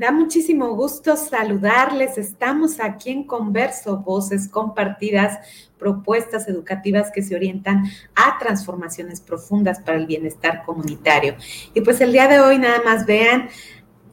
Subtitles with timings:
[0.00, 2.16] Da muchísimo gusto saludarles.
[2.16, 5.38] Estamos aquí en Converso, voces compartidas,
[5.78, 11.36] propuestas educativas que se orientan a transformaciones profundas para el bienestar comunitario.
[11.74, 13.50] Y pues el día de hoy nada más vean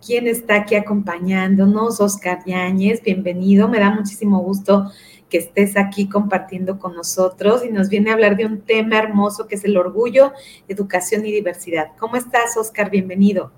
[0.05, 3.69] quién está aquí acompañándonos, Oscar Yáñez, bienvenido.
[3.69, 4.91] Me da muchísimo gusto
[5.29, 9.47] que estés aquí compartiendo con nosotros y nos viene a hablar de un tema hermoso
[9.47, 10.33] que es el orgullo,
[10.67, 11.91] educación y diversidad.
[11.97, 12.89] ¿Cómo estás, Oscar?
[12.89, 13.53] Bienvenido.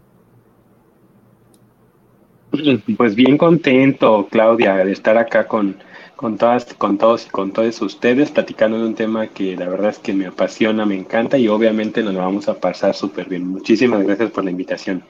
[2.97, 5.77] Pues bien contento, Claudia, de estar acá con,
[6.15, 9.91] con todas, con todos y con todos ustedes, platicando de un tema que la verdad
[9.91, 13.47] es que me apasiona, me encanta y obviamente nos lo vamos a pasar súper bien.
[13.47, 15.03] Muchísimas gracias por la invitación.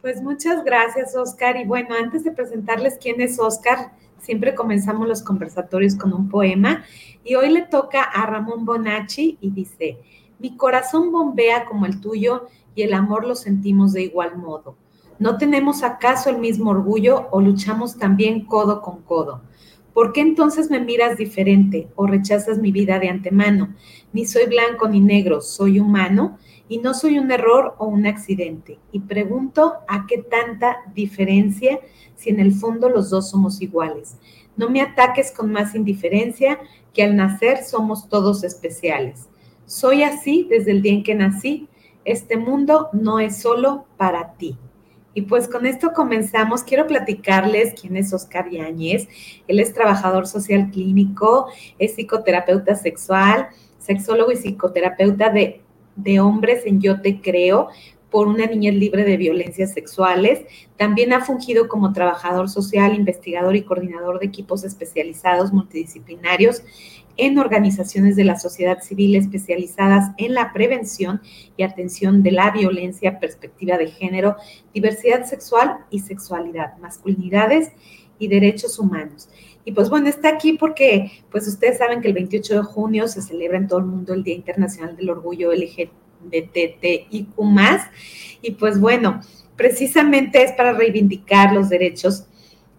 [0.00, 1.56] Pues muchas gracias, Oscar.
[1.56, 6.84] Y bueno, antes de presentarles quién es Oscar, siempre comenzamos los conversatorios con un poema
[7.22, 9.98] y hoy le toca a Ramón Bonacci y dice,
[10.38, 14.76] mi corazón bombea como el tuyo y el amor lo sentimos de igual modo.
[15.20, 19.42] ¿No tenemos acaso el mismo orgullo o luchamos también codo con codo?
[19.92, 23.74] ¿Por qué entonces me miras diferente o rechazas mi vida de antemano?
[24.14, 26.38] Ni soy blanco ni negro, soy humano
[26.70, 28.78] y no soy un error o un accidente.
[28.92, 31.80] Y pregunto a qué tanta diferencia
[32.16, 34.16] si en el fondo los dos somos iguales.
[34.56, 36.58] No me ataques con más indiferencia
[36.94, 39.28] que al nacer somos todos especiales.
[39.66, 41.68] Soy así desde el día en que nací.
[42.06, 44.56] Este mundo no es solo para ti.
[45.14, 46.62] Y pues con esto comenzamos.
[46.62, 49.08] Quiero platicarles quién es Oscar Yáñez.
[49.48, 51.48] Él es trabajador social clínico,
[51.78, 53.48] es psicoterapeuta sexual,
[53.78, 55.62] sexólogo y psicoterapeuta de,
[55.96, 57.68] de hombres en Yo Te Creo
[58.10, 60.40] por una niñez libre de violencias sexuales.
[60.76, 66.62] También ha fungido como trabajador social, investigador y coordinador de equipos especializados multidisciplinarios
[67.20, 71.20] en organizaciones de la sociedad civil especializadas en la prevención
[71.56, 74.36] y atención de la violencia, perspectiva de género,
[74.72, 77.72] diversidad sexual y sexualidad, masculinidades
[78.18, 79.28] y derechos humanos.
[79.64, 83.22] Y pues bueno, está aquí porque pues ustedes saben que el 28 de junio se
[83.22, 85.90] celebra en todo el mundo el Día Internacional del Orgullo LGBTIQ+,
[88.42, 89.20] y pues bueno,
[89.56, 92.26] precisamente es para reivindicar los derechos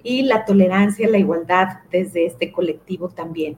[0.03, 3.57] y la tolerancia, la igualdad desde este colectivo también.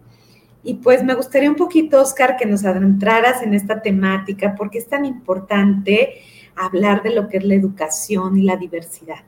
[0.64, 4.88] Y pues me gustaría un poquito, Oscar, que nos adentraras en esta temática, porque es
[4.88, 6.22] tan importante
[6.56, 9.24] hablar de lo que es la educación y la diversidad.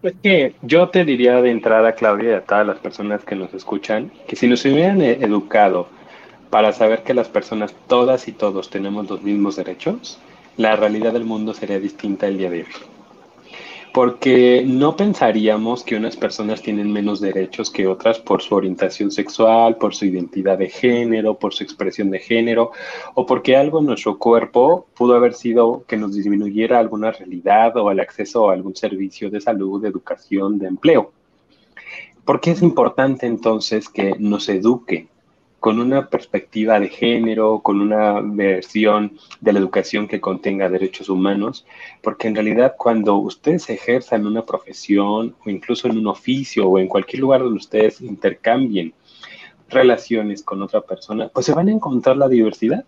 [0.00, 3.54] Pues que yo te diría de entrada, Claudia, y a todas las personas que nos
[3.54, 5.88] escuchan, que si nos hubieran educado
[6.50, 10.18] para saber que las personas, todas y todos, tenemos los mismos derechos,
[10.56, 12.93] la realidad del mundo sería distinta el día de hoy
[13.94, 19.76] porque no pensaríamos que unas personas tienen menos derechos que otras por su orientación sexual,
[19.76, 22.72] por su identidad de género, por su expresión de género,
[23.14, 27.88] o porque algo en nuestro cuerpo pudo haber sido que nos disminuyera alguna realidad o
[27.92, 31.12] el acceso a algún servicio de salud, de educación, de empleo.
[32.24, 35.06] ¿Por qué es importante entonces que nos eduque
[35.64, 41.64] con una perspectiva de género, con una versión de la educación que contenga derechos humanos,
[42.02, 46.86] porque en realidad cuando ustedes ejerzan una profesión o incluso en un oficio o en
[46.86, 48.92] cualquier lugar donde ustedes intercambien
[49.70, 52.84] relaciones con otra persona, pues se van a encontrar la diversidad.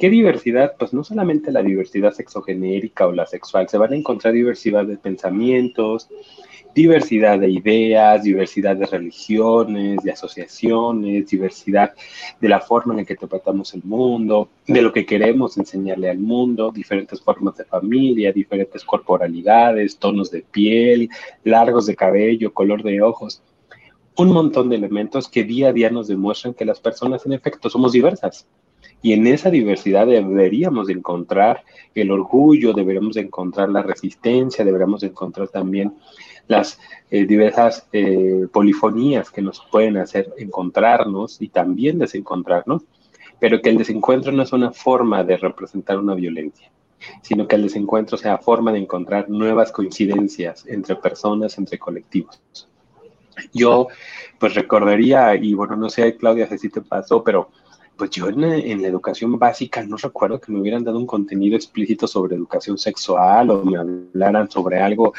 [0.00, 0.76] ¿Qué diversidad?
[0.78, 4.96] Pues no solamente la diversidad sexogenérica o la sexual, se van a encontrar diversidad de
[4.96, 6.08] pensamientos,
[6.74, 11.92] diversidad de ideas, diversidad de religiones, de asociaciones, diversidad
[12.40, 16.18] de la forma en la que interpretamos el mundo, de lo que queremos enseñarle al
[16.18, 21.10] mundo, diferentes formas de familia, diferentes corporalidades, tonos de piel,
[21.44, 23.42] largos de cabello, color de ojos.
[24.16, 27.68] Un montón de elementos que día a día nos demuestran que las personas en efecto
[27.68, 28.46] somos diversas.
[29.02, 31.64] Y en esa diversidad deberíamos encontrar
[31.94, 35.94] el orgullo, deberíamos encontrar la resistencia, deberíamos encontrar también
[36.48, 36.78] las
[37.10, 42.82] eh, diversas eh, polifonías que nos pueden hacer encontrarnos y también desencontrarnos,
[43.38, 46.70] pero que el desencuentro no es una forma de representar una violencia,
[47.22, 52.42] sino que el desencuentro sea forma de encontrar nuevas coincidencias entre personas, entre colectivos.
[53.54, 53.88] Yo
[54.38, 57.50] pues recordaría, y bueno, no sé, Claudia, si te pasó, pero
[58.00, 62.06] pues yo en, la educación básica no recuerdo que me hubieran dado un contenido explícito
[62.06, 65.12] sobre educación sexual o me hablaran sobre algo,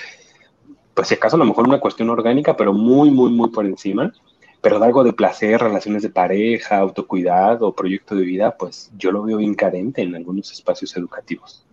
[0.95, 4.11] pues si acaso a lo mejor una cuestión orgánica, pero muy, muy, muy por encima.
[4.61, 9.21] Pero de algo de placer, relaciones de pareja, autocuidado, proyecto de vida, pues yo lo
[9.21, 11.63] veo bien carente en algunos espacios educativos.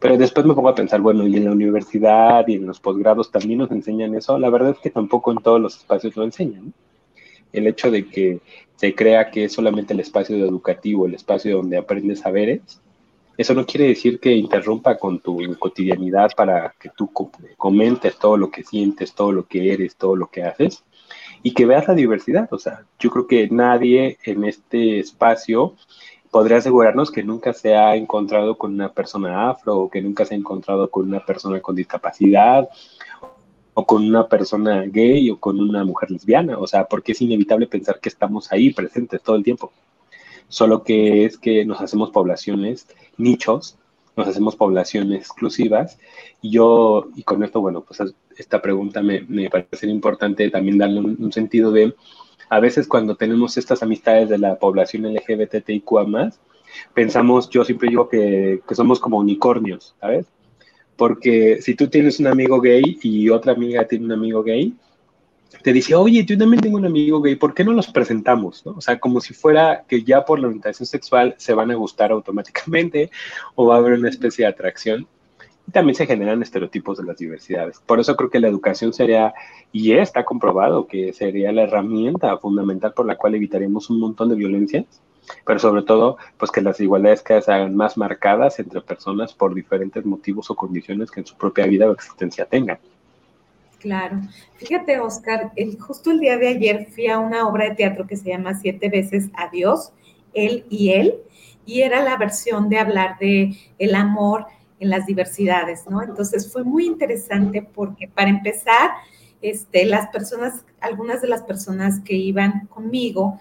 [0.00, 3.30] Pero después me pongo a pensar, bueno, y en la universidad y en los posgrados
[3.30, 4.38] también nos enseñan eso.
[4.38, 6.72] La verdad es que tampoco en todos los espacios lo enseñan.
[7.56, 8.40] El hecho de que
[8.76, 12.80] se crea que es solamente el espacio educativo, el espacio donde aprendes saberes,
[13.36, 17.10] eso no quiere decir que interrumpa con tu cotidianidad para que tú
[17.56, 20.84] comentes todo lo que sientes, todo lo que eres, todo lo que haces
[21.42, 22.48] y que veas la diversidad.
[22.52, 25.74] O sea, yo creo que nadie en este espacio
[26.30, 30.34] podría asegurarnos que nunca se ha encontrado con una persona afro o que nunca se
[30.34, 32.68] ha encontrado con una persona con discapacidad
[33.78, 37.66] o con una persona gay o con una mujer lesbiana, o sea, porque es inevitable
[37.66, 39.70] pensar que estamos ahí presentes todo el tiempo.
[40.48, 42.88] Solo que es que nos hacemos poblaciones,
[43.18, 43.76] nichos,
[44.16, 45.98] nos hacemos poblaciones exclusivas.
[46.40, 51.00] Y yo, y con esto, bueno, pues esta pregunta me, me parece importante también darle
[51.00, 51.94] un, sentido de,
[52.48, 56.30] a veces cuando tenemos estas amistades de la población LGBTIQA
[56.94, 60.24] pensamos, yo siempre digo que, que somos como unicornios, ¿sabes?
[60.96, 64.74] Porque si tú tienes un amigo gay y otra amiga tiene un amigo gay,
[65.62, 68.66] te dice, oye, yo también tengo un amigo gay, ¿por qué no los presentamos?
[68.66, 72.12] O sea, como si fuera que ya por la orientación sexual se van a gustar
[72.12, 73.10] automáticamente
[73.54, 75.06] o va a haber una especie de atracción.
[75.68, 77.80] Y también se generan estereotipos de las diversidades.
[77.84, 79.34] Por eso creo que la educación sería,
[79.72, 84.36] y está comprobado que sería la herramienta fundamental por la cual evitaríamos un montón de
[84.36, 84.84] violencias
[85.44, 89.54] pero sobre todo, pues que las igualdades cada se hagan más marcadas entre personas por
[89.54, 92.78] diferentes motivos o condiciones que en su propia vida o existencia tengan.
[93.78, 94.20] Claro.
[94.56, 98.16] Fíjate, Oscar, el, justo el día de ayer fui a una obra de teatro que
[98.16, 99.92] se llama Siete veces Adiós,
[100.34, 101.14] Él y Él,
[101.64, 104.46] y era la versión de hablar de el amor
[104.78, 106.02] en las diversidades, ¿no?
[106.02, 108.90] Entonces fue muy interesante porque para empezar,
[109.42, 113.38] este, las personas, algunas de las personas que iban conmigo,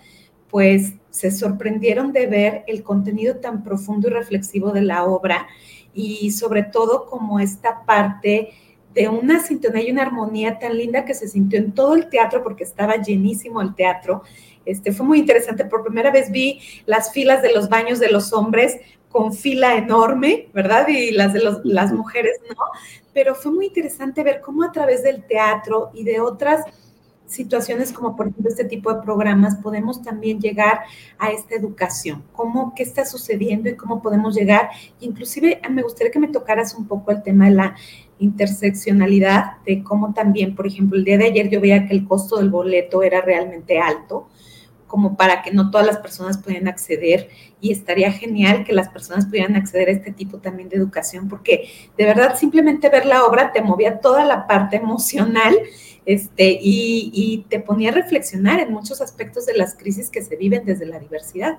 [0.56, 5.50] pues se sorprendieron de ver el contenido tan profundo y reflexivo de la obra
[5.94, 8.52] y sobre todo como esta parte
[8.94, 12.42] de una sintonía y una armonía tan linda que se sintió en todo el teatro
[12.42, 14.24] porque estaba llenísimo el teatro.
[14.66, 15.66] Este, fue muy interesante.
[15.66, 18.78] Por primera vez vi las filas de los baños de los hombres
[19.10, 20.88] con fila enorme, ¿verdad?
[20.88, 22.64] Y las de las mujeres no.
[23.14, 26.64] Pero fue muy interesante ver cómo a través del teatro y de otras
[27.28, 30.82] situaciones como por ejemplo este tipo de programas podemos también llegar
[31.18, 34.70] a esta educación, cómo, qué está sucediendo y cómo podemos llegar.
[35.00, 37.76] Inclusive me gustaría que me tocaras un poco el tema de la
[38.20, 42.38] interseccionalidad, de cómo también, por ejemplo, el día de ayer yo veía que el costo
[42.38, 44.30] del boleto era realmente alto,
[44.88, 47.30] como para que no todas las personas pudieran acceder
[47.60, 51.68] y estaría genial que las personas pudieran acceder a este tipo también de educación, porque
[51.98, 55.58] de verdad simplemente ver la obra te movía toda la parte emocional
[56.06, 60.66] este, y, te ponía a reflexionar en muchos aspectos de las crisis que se viven
[60.66, 61.58] desde la diversidad.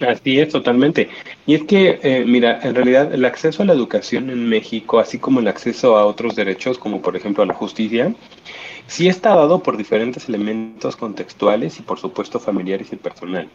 [0.00, 1.08] Así es, totalmente.
[1.46, 5.18] Y es que, eh, mira, en realidad el acceso a la educación en México, así
[5.18, 8.14] como el acceso a otros derechos, como por ejemplo a la justicia,
[8.86, 13.50] sí está dado por diferentes elementos contextuales y por supuesto familiares y personales.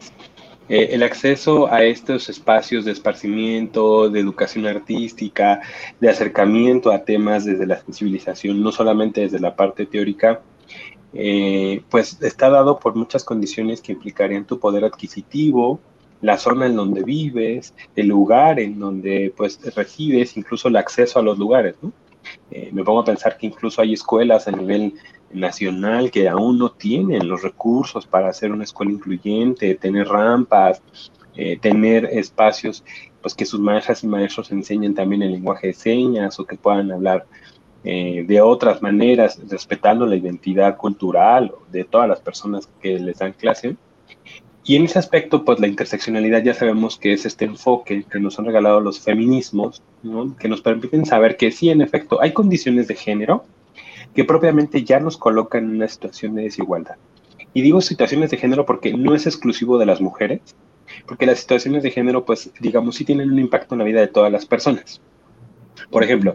[0.70, 5.62] Eh, el acceso a estos espacios de esparcimiento, de educación artística,
[6.00, 10.41] de acercamiento a temas desde la sensibilización, no solamente desde la parte teórica,
[11.13, 15.79] eh, pues está dado por muchas condiciones que implicarían tu poder adquisitivo,
[16.22, 21.22] la zona en donde vives, el lugar en donde pues resides, incluso el acceso a
[21.22, 21.75] los lugares.
[22.50, 24.93] Eh, me pongo a pensar que incluso hay escuelas a nivel
[25.33, 30.81] nacional que aún no tienen los recursos para hacer una escuela incluyente, tener rampas,
[31.35, 32.83] eh, tener espacios
[33.21, 36.91] pues que sus maestras y maestros enseñen también el lenguaje de señas o que puedan
[36.91, 37.25] hablar
[37.85, 43.33] eh, de otras maneras, respetando la identidad cultural de todas las personas que les dan
[43.33, 43.75] clase.
[44.65, 48.39] Y en ese aspecto, pues la interseccionalidad ya sabemos que es este enfoque que nos
[48.39, 49.81] han regalado los feminismos,
[50.39, 53.43] que nos permiten saber que sí, en efecto, hay condiciones de género
[54.13, 56.96] que propiamente ya nos colocan en una situación de desigualdad.
[57.53, 60.41] Y digo situaciones de género porque no es exclusivo de las mujeres,
[61.05, 64.08] porque las situaciones de género, pues, digamos, sí tienen un impacto en la vida de
[64.08, 65.01] todas las personas.
[65.89, 66.34] Por ejemplo,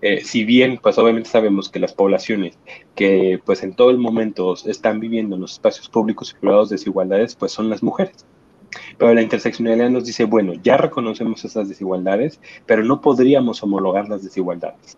[0.00, 2.58] eh, si bien, pues obviamente sabemos que las poblaciones
[2.94, 7.34] que, pues, en todo el momento están viviendo en los espacios públicos y privados desigualdades,
[7.34, 8.26] pues son las mujeres.
[8.98, 14.22] Pero la interseccionalidad nos dice, bueno, ya reconocemos esas desigualdades, pero no podríamos homologar las
[14.22, 14.96] desigualdades.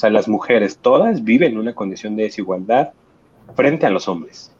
[0.00, 2.92] Sea, las mujeres todas viven una condición de desigualdad
[3.54, 4.50] frente a los hombres.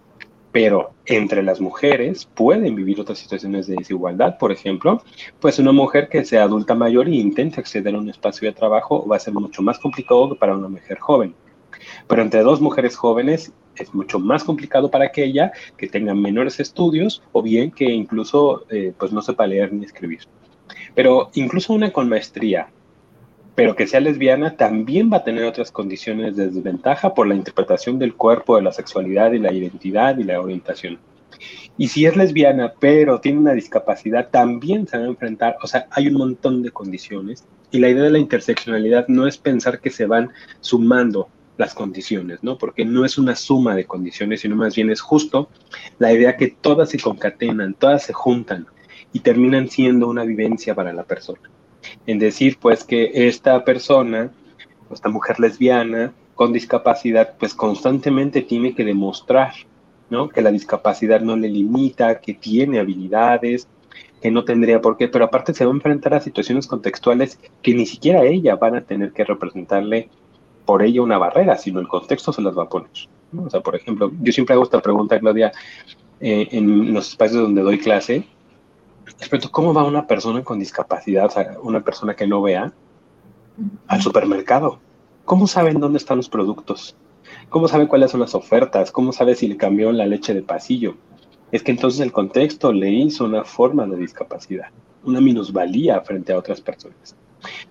[0.52, 4.36] pero entre las mujeres pueden vivir otras situaciones de desigualdad.
[4.36, 5.02] Por ejemplo,
[5.40, 9.06] pues una mujer que sea adulta mayor e intenta acceder a un espacio de trabajo
[9.08, 11.34] va a ser mucho más complicado que para una mujer joven.
[12.06, 17.22] Pero entre dos mujeres jóvenes es mucho más complicado para aquella que tenga menores estudios
[17.32, 20.20] o bien que incluso eh, pues no sepa leer ni escribir.
[20.94, 22.68] Pero incluso una con maestría
[23.60, 27.98] pero que sea lesbiana también va a tener otras condiciones de desventaja por la interpretación
[27.98, 30.98] del cuerpo, de la sexualidad y la identidad y la orientación.
[31.76, 35.86] Y si es lesbiana, pero tiene una discapacidad, también se va a enfrentar, o sea,
[35.90, 37.44] hay un montón de condiciones.
[37.70, 42.42] Y la idea de la interseccionalidad no es pensar que se van sumando las condiciones,
[42.42, 42.56] ¿no?
[42.56, 45.50] Porque no es una suma de condiciones, sino más bien es justo
[45.98, 48.68] la idea que todas se concatenan, todas se juntan
[49.12, 51.42] y terminan siendo una vivencia para la persona
[52.06, 54.30] en decir pues que esta persona,
[54.92, 59.52] esta mujer lesbiana con discapacidad, pues constantemente tiene que demostrar,
[60.08, 60.28] ¿no?
[60.28, 63.68] Que la discapacidad no le limita, que tiene habilidades,
[64.22, 67.74] que no tendría por qué, pero aparte se va a enfrentar a situaciones contextuales que
[67.74, 70.08] ni siquiera ella van a tener que representarle
[70.64, 72.90] por ella una barrera, sino el contexto se las va a poner.
[73.36, 75.52] O sea, por ejemplo, yo siempre hago esta pregunta, Claudia,
[76.20, 78.24] eh, en los espacios donde doy clase,
[79.18, 81.30] Respecto, ¿cómo va una persona con discapacidad,
[81.62, 82.72] una persona que no vea,
[83.86, 84.80] al supermercado?
[85.24, 86.96] ¿Cómo saben dónde están los productos?
[87.48, 88.90] ¿Cómo sabe cuáles son las ofertas?
[88.90, 90.96] ¿Cómo sabe si le cambió la leche de pasillo?
[91.52, 94.68] Es que entonces el contexto le hizo una forma de discapacidad,
[95.04, 97.16] una minusvalía frente a otras personas.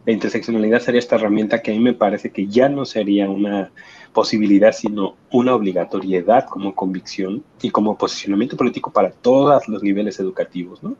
[0.05, 3.71] La interseccionalidad sería esta herramienta que a mí me parece que ya no sería una
[4.13, 10.81] posibilidad, sino una obligatoriedad como convicción y como posicionamiento político para todos los niveles educativos,
[10.81, 10.95] ¿no?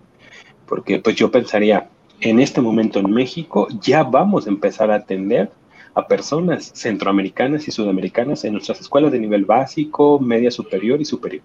[0.69, 1.89] Porque pues yo pensaría,
[2.21, 5.51] en este momento en México ya vamos a empezar a atender
[5.95, 11.43] a personas centroamericanas y sudamericanas en nuestras escuelas de nivel básico, media superior y superior.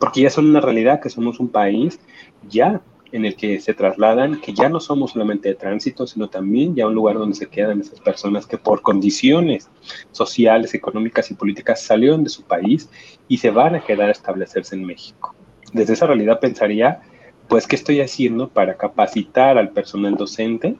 [0.00, 2.00] Porque ya son una realidad que somos un país
[2.48, 6.74] ya en el que se trasladan, que ya no somos solamente de tránsito, sino también
[6.74, 9.70] ya un lugar donde se quedan esas personas que por condiciones
[10.10, 12.90] sociales, económicas y políticas salieron de su país
[13.28, 15.34] y se van a quedar a establecerse en México.
[15.72, 17.00] Desde esa realidad pensaría
[17.48, 20.76] pues, ¿qué estoy haciendo para capacitar al personal docente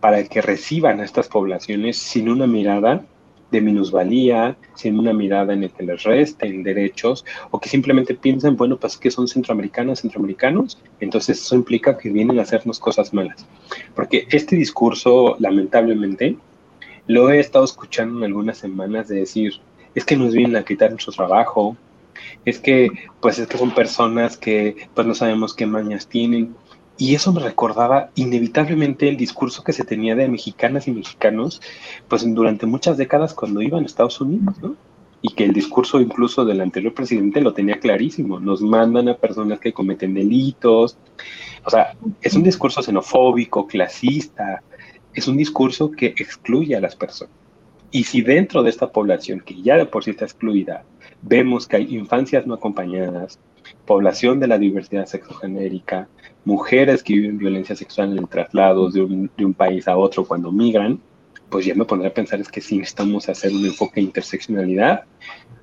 [0.00, 3.04] para que reciban a estas poblaciones sin una mirada
[3.50, 8.56] de minusvalía, sin una mirada en el que les resten derechos, o que simplemente piensen,
[8.56, 13.46] bueno, pues que son centroamericanos, centroamericanos, entonces eso implica que vienen a hacernos cosas malas.
[13.94, 16.36] Porque este discurso, lamentablemente,
[17.06, 19.54] lo he estado escuchando en algunas semanas de decir,
[19.94, 21.76] es que nos vienen a quitar nuestro trabajo,
[22.44, 26.54] es que pues es que son personas que pues no sabemos qué mañas tienen.
[26.96, 31.60] Y eso me recordaba inevitablemente el discurso que se tenía de mexicanas y mexicanos,
[32.06, 34.76] pues durante muchas décadas cuando iban a Estados Unidos, ¿no?
[35.20, 38.38] Y que el discurso incluso del anterior presidente lo tenía clarísimo.
[38.38, 40.98] Nos mandan a personas que cometen delitos.
[41.64, 44.62] O sea, es un discurso xenofóbico, clasista.
[45.14, 47.43] Es un discurso que excluye a las personas.
[47.94, 50.82] Y si dentro de esta población, que ya de por sí está excluida,
[51.22, 53.38] vemos que hay infancias no acompañadas,
[53.86, 56.08] población de la diversidad sexogenérica,
[56.44, 60.50] mujeres que viven violencia sexual en traslados de un, de un país a otro cuando
[60.50, 60.98] migran,
[61.48, 65.04] pues ya me pondré a pensar es que sí necesitamos hacer un enfoque de interseccionalidad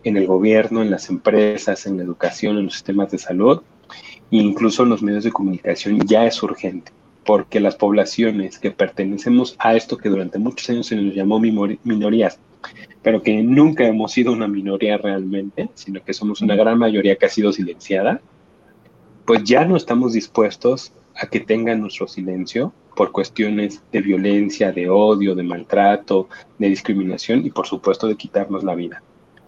[0.06, 3.62] en el gobierno, en las empresas, en la educación, en los sistemas de salud,
[4.32, 6.94] e incluso en los medios de comunicación ya es urgente,
[7.26, 12.40] porque las poblaciones que pertenecemos a esto que durante muchos años se nos llamó minorías
[13.02, 17.26] pero que nunca hemos sido una minoría realmente, sino que somos una gran mayoría que
[17.26, 18.22] ha sido silenciada,
[19.26, 24.90] pues ya no estamos dispuestos a que tengan nuestro silencio por cuestiones de violencia, de
[24.90, 26.28] odio, de maltrato,
[26.60, 29.02] de discriminación y por supuesto de quitarnos la vida.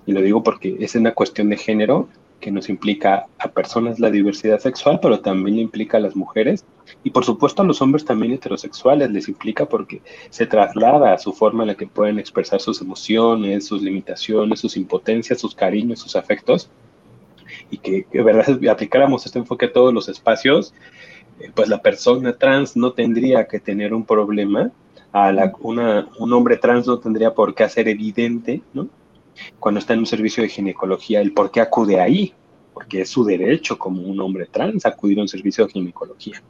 [0.05, 2.09] Y lo digo porque es una cuestión de género
[2.43, 6.65] que nos implica a personas la diversidad sexual, pero también le implica a las mujeres.
[7.01, 11.31] Y por supuesto a los hombres también heterosexuales les implica porque se traslada a su
[11.31, 16.17] forma en la que pueden expresar sus emociones, sus limitaciones, sus impotencias, sus cariños, sus
[16.17, 16.69] afectos.
[17.71, 20.73] Y que, de verdad aplicáramos este enfoque a todos los espacios,
[21.39, 24.69] eh, pues la persona trans no tendría que tener un problema,
[25.13, 25.31] a
[25.61, 28.89] una, un hombre trans no tendría por qué hacer evidente, ¿no?
[29.59, 32.33] Cuando está en un servicio de ginecología, el por qué acude ahí,
[32.73, 36.41] porque es su derecho como un hombre trans acudir a un servicio de ginecología.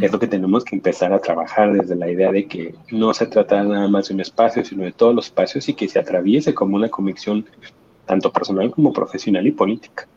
[0.00, 3.26] Es lo que tenemos que empezar a trabajar desde la idea de que no se
[3.26, 6.54] trata nada más de un espacio, sino de todos los espacios y que se atraviese
[6.54, 7.44] como una convicción
[8.06, 10.08] tanto personal como profesional y política.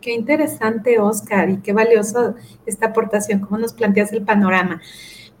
[0.00, 2.34] Qué interesante, Oscar, y qué valiosa
[2.66, 4.80] esta aportación, cómo nos planteas el panorama.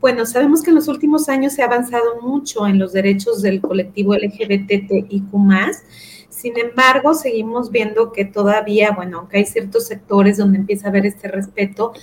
[0.00, 3.60] Bueno, sabemos que en los últimos años se ha avanzado mucho en los derechos del
[3.60, 5.24] colectivo LGBTIQ+.
[6.28, 11.04] Sin embargo, seguimos viendo que todavía, bueno, aunque hay ciertos sectores donde empieza a haber
[11.04, 11.94] este respeto,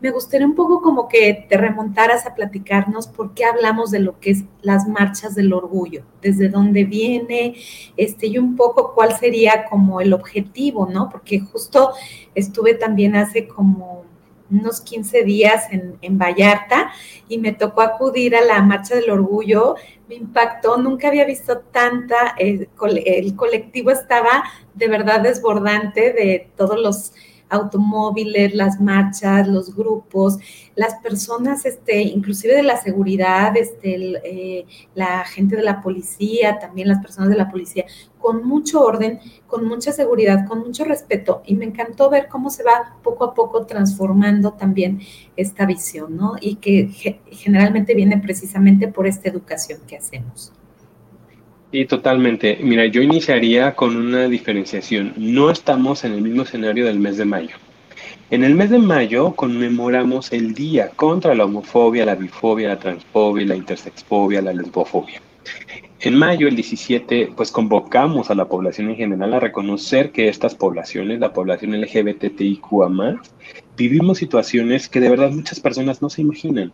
[0.00, 4.20] me gustaría un poco como que te remontaras a platicarnos por qué hablamos de lo
[4.20, 7.56] que es las marchas del orgullo, desde dónde viene,
[7.96, 11.08] este, y un poco cuál sería como el objetivo, ¿no?
[11.10, 11.90] Porque justo
[12.36, 14.04] estuve también hace como
[14.50, 16.92] unos 15 días en, en, Vallarta
[17.28, 19.76] y me tocó acudir a la Marcha del Orgullo.
[20.08, 22.68] Me impactó, nunca había visto tanta, el,
[23.06, 27.12] el colectivo estaba de verdad desbordante de todos los
[27.50, 30.38] automóviles, las marchas, los grupos,
[30.76, 36.88] las personas, este, inclusive de la seguridad, este, eh, la gente de la policía, también
[36.88, 37.84] las personas de la policía,
[38.18, 41.42] con mucho orden, con mucha seguridad, con mucho respeto.
[41.44, 45.00] Y me encantó ver cómo se va poco a poco transformando también
[45.36, 46.34] esta visión, ¿no?
[46.40, 50.52] Y que generalmente viene precisamente por esta educación que hacemos.
[51.72, 52.58] Y totalmente.
[52.60, 55.14] Mira, yo iniciaría con una diferenciación.
[55.16, 57.56] No estamos en el mismo escenario del mes de mayo.
[58.30, 63.46] En el mes de mayo conmemoramos el día contra la homofobia, la bifobia, la transfobia,
[63.46, 65.20] la intersexfobia, la lesbofobia.
[66.00, 70.54] En mayo, el 17, pues convocamos a la población en general a reconocer que estas
[70.54, 72.88] poblaciones, la población LGBTIQA
[73.80, 76.70] vivimos situaciones que de verdad muchas personas no se imaginan.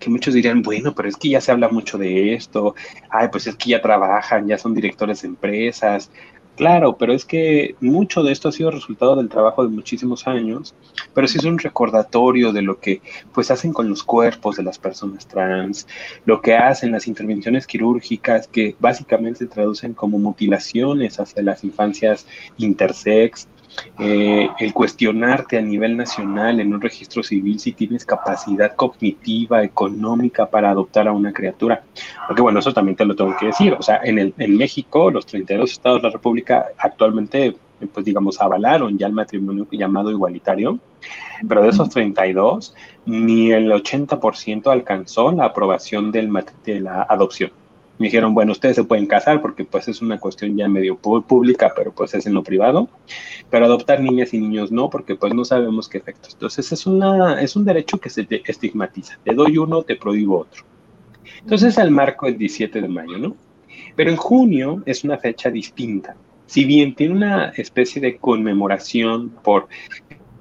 [0.00, 2.74] Que muchos dirían, bueno, pero es que ya se habla mucho de esto,
[3.10, 6.10] ay, pues es que ya trabajan, ya son directores de empresas,
[6.58, 10.74] Claro, pero es que mucho de esto ha sido resultado del trabajo de muchísimos años,
[11.14, 13.00] pero sí es un recordatorio de lo que
[13.32, 15.86] pues hacen con los cuerpos de las personas trans,
[16.24, 23.46] lo que hacen las intervenciones quirúrgicas que básicamente traducen como mutilaciones hacia las infancias intersex,
[23.98, 30.46] eh, el cuestionarte a nivel nacional en un registro civil si tienes capacidad cognitiva, económica
[30.46, 31.82] para adoptar a una criatura.
[32.26, 33.74] Porque bueno, eso también te lo tengo que decir.
[33.74, 37.56] O sea, en, el, en México, los 32 estados de la República actualmente,
[37.92, 40.78] pues digamos, avalaron ya el matrimonio llamado igualitario,
[41.46, 42.74] pero de esos 32,
[43.06, 46.32] ni el 80% alcanzó la aprobación del,
[46.64, 47.50] de la adopción
[47.98, 51.72] me dijeron, bueno, ustedes se pueden casar porque pues es una cuestión ya medio pública,
[51.74, 52.88] pero pues es en lo privado,
[53.50, 56.34] pero adoptar niñas y niños no, porque pues no sabemos qué efectos.
[56.34, 59.18] Entonces es, una, es un derecho que se estigmatiza.
[59.24, 60.64] Te doy uno, te prohíbo otro.
[61.40, 63.36] Entonces el marco es 17 de mayo, ¿no?
[63.96, 66.16] Pero en junio es una fecha distinta.
[66.46, 69.68] Si bien tiene una especie de conmemoración por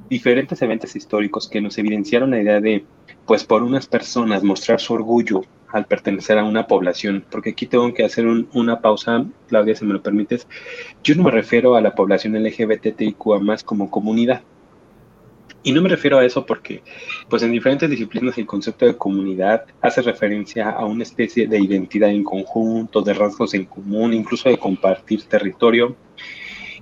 [0.10, 2.86] diferentes eventos históricos que nos evidenciaron la idea de,
[3.26, 7.93] pues por unas personas mostrar su orgullo al pertenecer a una población, porque aquí tengo
[7.93, 10.47] que hacer una pausa, Claudia, si me lo permites.
[11.03, 14.41] Yo no me refiero a la población LGBTIQA más como comunidad.
[15.63, 16.82] Y no me refiero a eso porque,
[17.27, 22.10] pues en diferentes disciplinas el concepto de comunidad hace referencia a una especie de identidad
[22.10, 25.97] en conjunto, de rasgos en común, incluso de compartir territorio.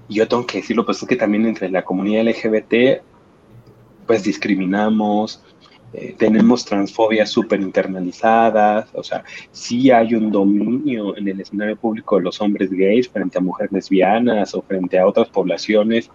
[0.08, 3.02] Y yo tengo que decirlo, pues es que también entre la comunidad LGBT,
[4.06, 5.44] pues discriminamos,
[5.98, 12.18] eh, tenemos transfobias súper internalizadas, o sea, sí hay un dominio en el escenario público
[12.18, 16.10] de los hombres gays frente a mujeres lesbianas o frente a otras poblaciones.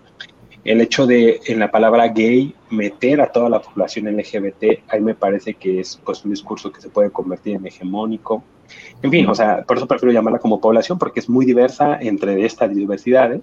[0.64, 5.14] El hecho de en la palabra gay meter a toda la población LGBT, ahí me
[5.14, 8.45] parece que es pues un discurso que se puede convertir en hegemónico.
[9.03, 12.45] En fin, o sea, por eso prefiero llamarla como población porque es muy diversa entre
[12.45, 13.40] estas diversidades.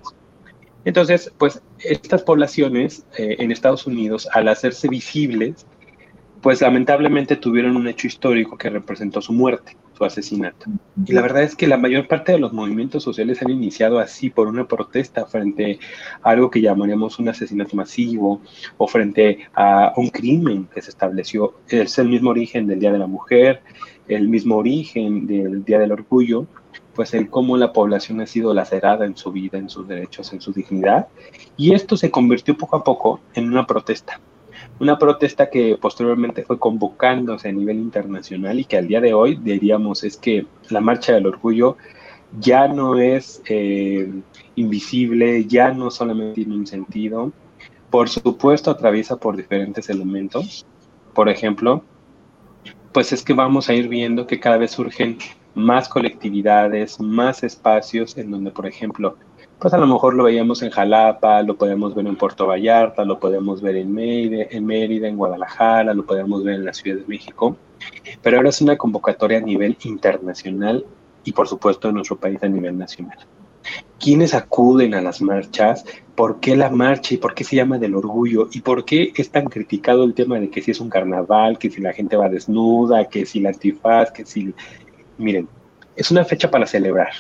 [0.85, 5.65] Entonces, pues estas poblaciones eh, en Estados Unidos, al hacerse visibles,
[6.41, 10.67] pues lamentablemente tuvieron un hecho histórico que representó su muerte, su asesinato.
[11.05, 14.29] Y la verdad es que la mayor parte de los movimientos sociales han iniciado así
[14.29, 15.79] por una protesta frente
[16.21, 18.41] a algo que llamaríamos un asesinato masivo
[18.77, 21.55] o frente a un crimen que se estableció.
[21.67, 23.61] Es el mismo origen del Día de la Mujer,
[24.07, 26.45] el mismo origen del Día del Orgullo,
[26.93, 30.41] pues el cómo la población ha sido lacerada en su vida, en sus derechos, en
[30.41, 31.07] su dignidad.
[31.55, 34.19] Y esto se convirtió poco a poco en una protesta
[34.79, 39.35] una protesta que posteriormente fue convocándose a nivel internacional y que al día de hoy
[39.35, 41.77] diríamos es que la marcha del orgullo
[42.39, 44.11] ya no es eh,
[44.55, 47.31] invisible, ya no solamente tiene un sentido,
[47.89, 50.65] por supuesto atraviesa por diferentes elementos,
[51.13, 51.83] por ejemplo,
[52.91, 55.17] pues es que vamos a ir viendo que cada vez surgen
[55.55, 59.17] más colectividades, más espacios en donde, por ejemplo,
[59.59, 63.19] pues a lo mejor lo veíamos en Jalapa, lo podemos ver en Puerto Vallarta, lo
[63.19, 67.07] podemos ver en Mérida, en, Mérida, en Guadalajara, lo podemos ver en la Ciudad de
[67.07, 67.57] México,
[68.21, 70.85] pero ahora es una convocatoria a nivel internacional
[71.23, 73.17] y por supuesto en nuestro país a nivel nacional.
[73.99, 75.83] ¿Quiénes acuden a las marchas?
[76.15, 78.47] ¿Por qué la marcha y por qué se llama del orgullo?
[78.51, 81.69] ¿Y por qué es tan criticado el tema de que si es un carnaval, que
[81.69, 84.53] si la gente va desnuda, que si la antifaz, que si...
[85.17, 85.49] Miren,
[85.95, 87.11] es una fecha para celebrar,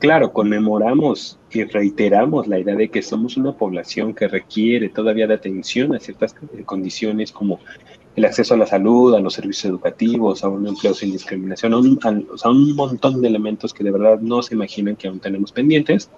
[0.00, 5.34] claro, conmemoramos y reiteramos la idea de que somos una población que requiere todavía de
[5.34, 6.34] atención a ciertas
[6.64, 7.60] condiciones como
[8.16, 11.78] el acceso a la salud, a los servicios educativos, a un empleo sin discriminación, a
[11.78, 16.10] un, montón de elementos que de verdad no se imaginan que aún tenemos pendientes.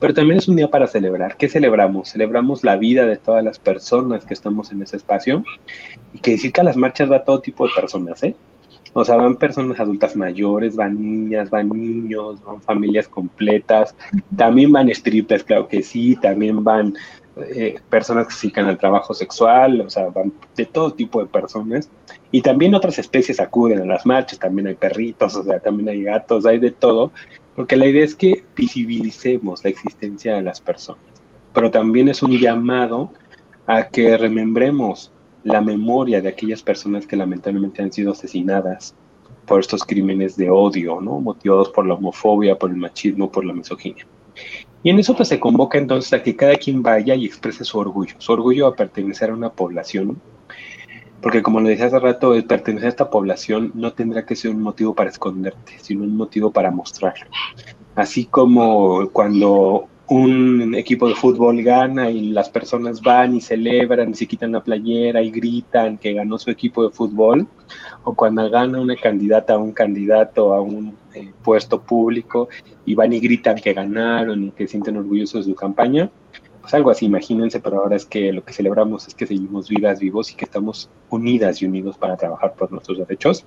[0.00, 1.36] Pero también es un día para celebrar.
[1.36, 2.10] ¿Qué celebramos?
[2.10, 5.44] Celebramos la vida de todas las personas que estamos en ese espacio.
[6.12, 8.34] Y que decir que a las marchas va todo tipo de personas, ¿eh?
[9.00, 13.94] O sea, van personas adultas mayores, van niñas, van niños, van familias completas,
[14.36, 16.94] también van strippers, claro que sí, también van
[17.36, 21.28] eh, personas que se dedican al trabajo sexual, o sea, van de todo tipo de
[21.28, 21.88] personas.
[22.32, 26.02] Y también otras especies acuden a las marchas, también hay perritos, o sea, también hay
[26.02, 27.12] gatos, hay de todo,
[27.54, 31.04] porque la idea es que visibilicemos la existencia de las personas.
[31.54, 33.12] Pero también es un llamado
[33.68, 35.12] a que remembremos
[35.44, 38.94] la memoria de aquellas personas que lamentablemente han sido asesinadas
[39.46, 41.20] por estos crímenes de odio, ¿no?
[41.20, 44.06] Motivados por la homofobia, por el machismo, por la misoginia.
[44.82, 47.78] Y en eso pues se convoca entonces a que cada quien vaya y exprese su
[47.78, 50.20] orgullo, su orgullo a pertenecer a una población,
[51.20, 54.52] porque como lo decía hace rato, el pertenecer a esta población no tendrá que ser
[54.52, 57.26] un motivo para esconderte, sino un motivo para mostrarlo.
[57.96, 64.14] Así como cuando un equipo de fútbol gana y las personas van y celebran y
[64.14, 67.46] se quitan la playera y gritan que ganó su equipo de fútbol,
[68.04, 72.48] o cuando gana una candidata a un candidato a un eh, puesto público
[72.86, 76.10] y van y gritan que ganaron y que sienten orgullosos de su campaña,
[76.68, 80.00] pues algo así, imagínense, pero ahora es que lo que celebramos es que seguimos vivas,
[80.00, 83.46] vivos y que estamos unidas y unidos para trabajar por nuestros derechos.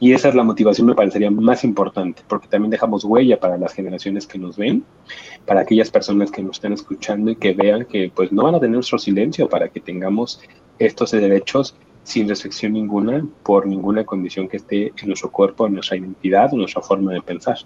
[0.00, 3.72] Y esa es la motivación, me parecería más importante, porque también dejamos huella para las
[3.72, 4.82] generaciones que nos ven,
[5.44, 8.58] para aquellas personas que nos estén escuchando y que vean que pues no van a
[8.58, 10.40] tener nuestro silencio para que tengamos
[10.80, 15.98] estos derechos sin restricción ninguna por ninguna condición que esté en nuestro cuerpo, en nuestra
[15.98, 17.58] identidad, en nuestra forma de pensar.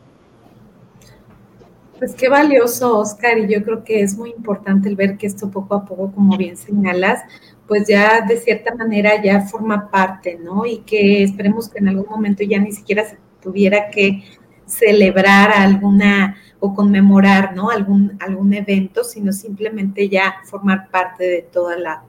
[2.01, 5.51] Pues qué valioso, Oscar, y yo creo que es muy importante el ver que esto
[5.51, 7.21] poco a poco, como bien señalas,
[7.69, 10.65] pues ya de cierta manera ya forma parte, ¿no?
[10.65, 14.25] Y que esperemos que en algún momento ya ni siquiera se tuviera que
[14.65, 17.69] celebrar alguna o conmemorar, ¿no?
[17.69, 22.03] Algún, algún evento, sino simplemente ya formar parte de toda la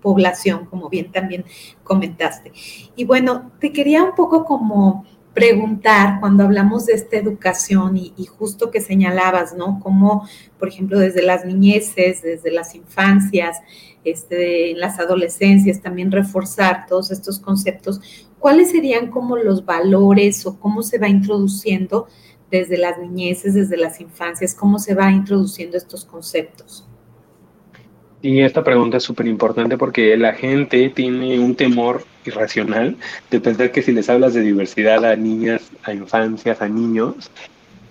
[0.00, 1.44] población, como bien también
[1.82, 2.52] comentaste.
[2.94, 8.70] Y bueno, te quería un poco como preguntar cuando hablamos de esta educación y, justo
[8.70, 9.80] que señalabas, ¿no?
[9.80, 10.26] Como,
[10.58, 13.58] por ejemplo, desde las niñeces, desde las infancias,
[14.04, 18.00] este, en las adolescencias, también reforzar todos estos conceptos,
[18.38, 22.06] ¿cuáles serían como los valores o cómo se va introduciendo
[22.50, 26.86] desde las niñeces, desde las infancias, cómo se va introduciendo estos conceptos?
[28.22, 32.96] Y esta pregunta es súper importante porque la gente tiene un temor irracional
[33.30, 37.30] de pensar que si les hablas de diversidad a niñas, a infancias, a niños,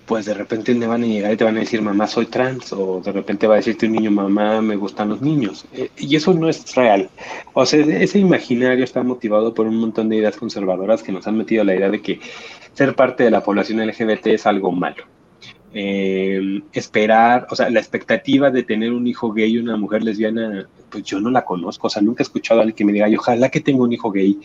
[0.06, 2.72] pues de repente le van a llegar y te van a decir, mamá, soy trans,
[2.72, 5.64] o de repente va a decirte un niño, mamá, me gustan los niños.
[5.72, 7.08] Eh, y eso no es real.
[7.54, 11.38] O sea, ese imaginario está motivado por un montón de ideas conservadoras que nos han
[11.38, 12.20] metido la idea de que
[12.74, 15.04] ser parte de la población LGBT es algo malo.
[15.72, 20.68] Eh, esperar, o sea, la expectativa de tener un hijo gay y una mujer lesbiana,
[20.94, 23.08] pues yo no la conozco, o sea, nunca he escuchado a alguien que me diga,
[23.18, 24.38] ojalá que tenga un hijo gay,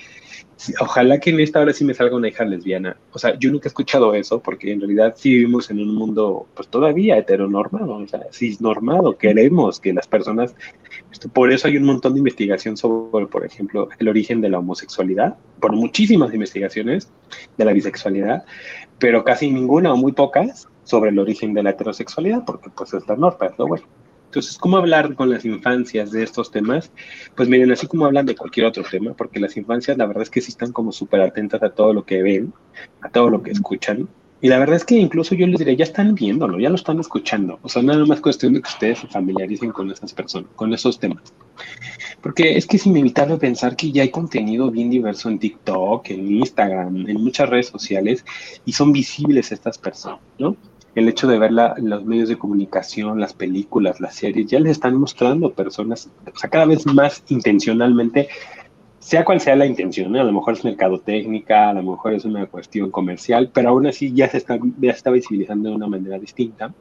[0.80, 3.68] ojalá que en esta hora sí me salga una hija lesbiana, o sea, yo nunca
[3.68, 8.08] he escuchado eso, porque en realidad sí vivimos en un mundo, pues todavía heteronormado, o
[8.08, 8.22] sea,
[8.62, 10.56] normado, queremos que las personas,
[11.34, 15.38] por eso hay un montón de investigación sobre, por ejemplo, el origen de la homosexualidad,
[15.60, 17.12] por muchísimas investigaciones
[17.60, 18.44] de la bisexualidad,
[18.98, 23.08] pero casi ninguna o muy pocas sobre el origen de la heterosexualidad, porque pues es
[23.08, 23.86] la norma, es lo bueno.
[24.30, 26.92] Entonces, ¿cómo hablar con las infancias de estos temas?
[27.36, 30.30] Pues miren, así como hablan de cualquier otro tema, porque las infancias la verdad es
[30.30, 32.54] que sí están como súper atentas a todo lo que ven,
[33.02, 34.08] a todo lo que escuchan.
[34.40, 37.00] Y la verdad es que incluso yo les diría, ya están viéndolo, ya lo están
[37.00, 37.58] escuchando.
[37.64, 41.00] O sea, nada más cuestión de que ustedes se familiaricen con esas personas, con esos
[41.00, 41.34] temas.
[42.22, 46.36] Porque es que es inevitable pensar que ya hay contenido bien diverso en TikTok, en
[46.36, 48.24] Instagram, en muchas redes sociales,
[48.64, 50.56] y son visibles estas personas, ¿no?
[51.00, 54.96] El hecho de ver los medios de comunicación, las películas, las series, ya les están
[54.96, 58.28] mostrando personas, o sea, cada vez más intencionalmente,
[59.00, 62.46] sea cual sea la intención, a lo mejor es mercadotécnica, a lo mejor es una
[62.48, 66.74] cuestión comercial, pero aún así ya se está, ya está visibilizando de una manera distinta.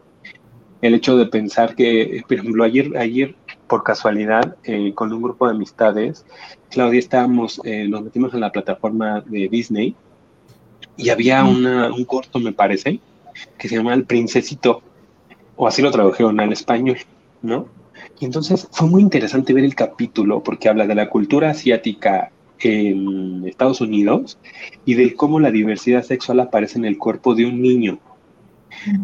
[0.81, 3.35] El hecho de pensar que, por ejemplo, ayer, ayer
[3.67, 6.25] por casualidad, eh, con un grupo de amistades,
[6.71, 9.95] Claudia, estábamos, eh, nos metimos en la plataforma de Disney
[10.97, 13.01] y había una, un corto, me parece,
[13.57, 14.83] que se llama El Princesito,
[15.57, 16.99] o así lo tradujeron al español,
[17.43, 17.69] ¿no?
[18.21, 23.47] Y entonces fue muy interesante ver el capítulo porque habla de la cultura asiática en
[23.47, 24.39] Estados Unidos
[24.85, 27.99] y de cómo la diversidad sexual aparece en el cuerpo de un niño.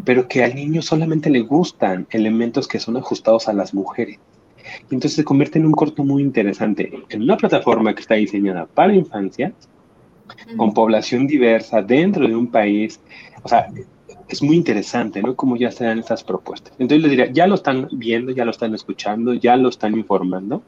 [0.05, 4.18] pero que al niño solamente le gustan elementos que son ajustados a las mujeres.
[4.90, 8.66] Y entonces se convierte en un corto muy interesante, en una plataforma que está diseñada
[8.66, 9.53] para infancia,
[10.57, 13.01] con población diversa dentro de un país.
[13.42, 13.70] O sea,
[14.35, 15.37] es muy interesante, ¿no?
[15.37, 16.73] Cómo ya se dan estas propuestas.
[16.79, 20.62] Entonces les diría, ya lo están viendo, ya lo están escuchando, ya lo están informando,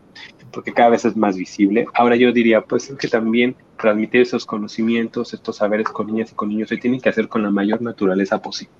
[0.53, 1.87] porque cada vez es más visible.
[1.95, 6.35] Ahora yo diría, pues es que también transmitir esos conocimientos, estos saberes con niñas y
[6.35, 8.73] con niños se tienen que hacer con la mayor naturaleza posible.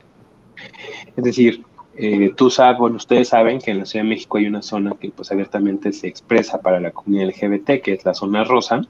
[1.17, 1.65] Es decir,
[1.97, 4.93] eh, tú sabes, bueno, ustedes saben que en la Ciudad de México hay una zona
[5.01, 8.83] que pues abiertamente se expresa para la comunidad LGBT, que es la zona rosa.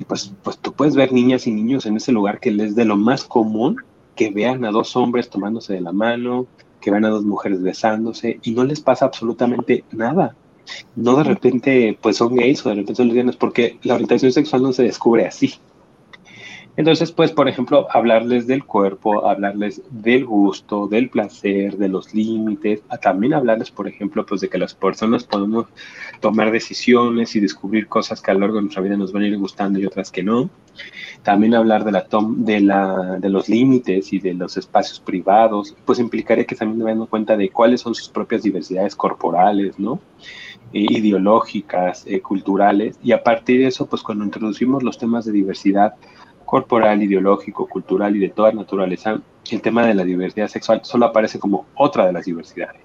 [0.00, 2.84] Y pues, pues tú puedes ver niñas y niños en ese lugar que es de
[2.84, 3.76] lo más común
[4.18, 6.48] que vean a dos hombres tomándose de la mano,
[6.80, 10.34] que vean a dos mujeres besándose y no les pasa absolutamente nada.
[10.96, 14.62] No de repente pues son gays o de repente son lesbianas porque la orientación sexual
[14.62, 15.54] no se descubre así.
[16.78, 22.82] Entonces, pues, por ejemplo, hablarles del cuerpo, hablarles del gusto, del placer, de los límites,
[23.02, 25.66] también hablarles, por ejemplo, pues de que las personas podemos
[26.20, 29.26] tomar decisiones y descubrir cosas que a lo largo de nuestra vida nos van a
[29.26, 30.50] ir gustando y otras que no.
[31.24, 35.98] También hablar de, la de, la, de los límites y de los espacios privados, pues
[35.98, 40.00] implicaría que también dando cuenta de cuáles son sus propias diversidades corporales, ¿no?
[40.70, 45.94] ideológicas, eh, culturales, y a partir de eso, pues cuando introducimos los temas de diversidad,
[46.48, 51.38] corporal, ideológico, cultural y de toda naturaleza, el tema de la diversidad sexual solo aparece
[51.38, 52.80] como otra de las diversidades.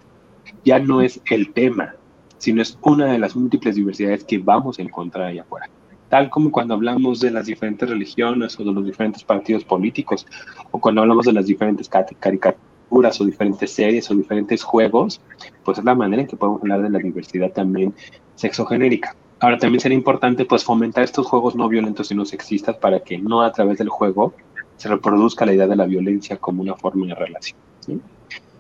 [0.66, 1.96] Ya no es el tema,
[2.40, 5.70] sino es una de las múltiples diversidades que vamos a encontrar allá afuera.
[6.10, 10.28] Tal como cuando hablamos de las diferentes religiones o de los diferentes partidos políticos,
[10.72, 15.22] o cuando hablamos de las diferentes caricaturas o diferentes series o diferentes juegos,
[15.64, 17.96] pues es la manera en que podemos hablar de la diversidad también
[18.36, 19.16] sexogenérica.
[19.44, 23.18] Ahora también sería importante pues fomentar estos juegos no violentos y no sexistas para que
[23.18, 24.34] no a través del juego
[24.78, 27.60] se reproduzca la idea de la violencia como una forma de relación.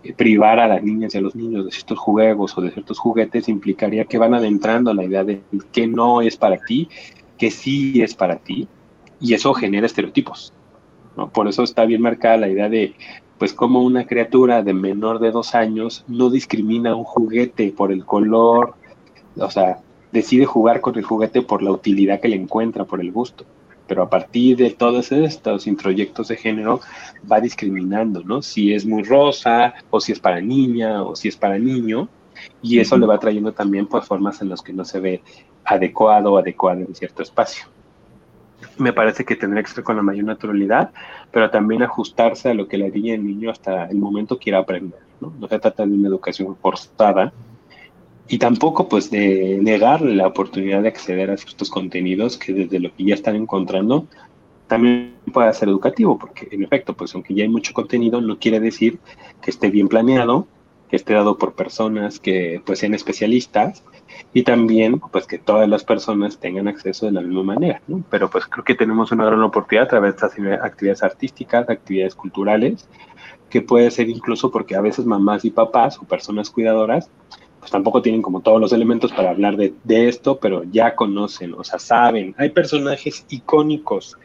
[0.04, 3.00] Eh, privar a las niñas y a los niños de ciertos juegos o de ciertos
[3.00, 5.42] juguetes implicaría que van adentrando la idea de
[5.72, 6.90] que no es para ti,
[7.38, 8.68] que sí es para ti,
[9.22, 10.52] y eso genera estereotipos.
[11.32, 12.94] Por eso está bien marcada la idea de
[13.38, 18.04] pues como una criatura de menor de dos años no discrimina un juguete por el
[18.04, 18.76] color,
[19.38, 19.78] o sea,
[20.14, 23.46] decide jugar con el juguete por la utilidad que le encuentra, por el gusto.
[23.88, 26.80] Pero a partir de todos estos introyectos de género
[27.30, 28.42] va discriminando, ¿no?
[28.42, 32.08] Si es muy rosa, o si es para niña, o si es para niño,
[32.62, 35.22] y eso le va trayendo también pues, formas en las que no se ve
[35.66, 37.66] adecuado o adecuado en cierto espacio.
[38.78, 40.92] Me parece que tendría que ser con la mayor naturalidad,
[41.32, 44.60] pero también ajustarse a lo que la niña y el niño hasta el momento quiera
[44.60, 45.00] aprender.
[45.20, 47.34] No, no se trata de una educación forzada,
[48.28, 52.96] y tampoco pues de negarle la oportunidad de acceder a ciertos contenidos que desde lo
[52.96, 54.08] que ya están encontrando
[54.68, 58.60] también pueda ser educativo, porque en efecto, pues aunque ya hay mucho contenido, no quiere
[58.60, 58.98] decir
[59.42, 60.48] que esté bien planeado,
[60.90, 63.84] que esté dado por personas que pues sean especialistas
[64.34, 68.04] y también pues que todas las personas tengan acceso de la misma manera, ¿no?
[68.10, 72.16] Pero pues creo que tenemos una gran oportunidad a través de estas actividades artísticas, actividades
[72.16, 72.88] culturales,
[73.50, 77.10] que puede ser incluso porque a veces mamás y papás o personas cuidadoras
[77.64, 79.74] pues tampoco tienen como todos los elementos para hablar de,
[80.10, 82.36] esto, pero ya conocen, o sea, saben.
[82.38, 84.18] Hay personajes icónicos,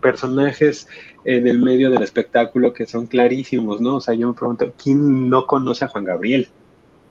[0.00, 0.86] personajes
[1.24, 3.96] en el medio del espectáculo que son clarísimos, ¿no?
[3.96, 6.46] O sea, yo me pregunto, ¿quién no conoce a Juan Gabriel?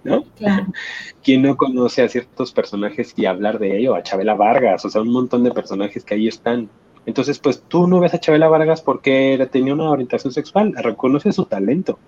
[0.05, 0.23] ¿No?
[0.37, 0.67] Claro.
[1.21, 3.93] ¿Quién no conoce a ciertos personajes y hablar de ello?
[3.93, 6.69] A Chabela Vargas, o sea, un montón de personajes que ahí están.
[7.05, 11.43] Entonces, pues tú no ves a Chabela Vargas porque tenía una orientación sexual, reconoce su
[11.43, 11.99] talento.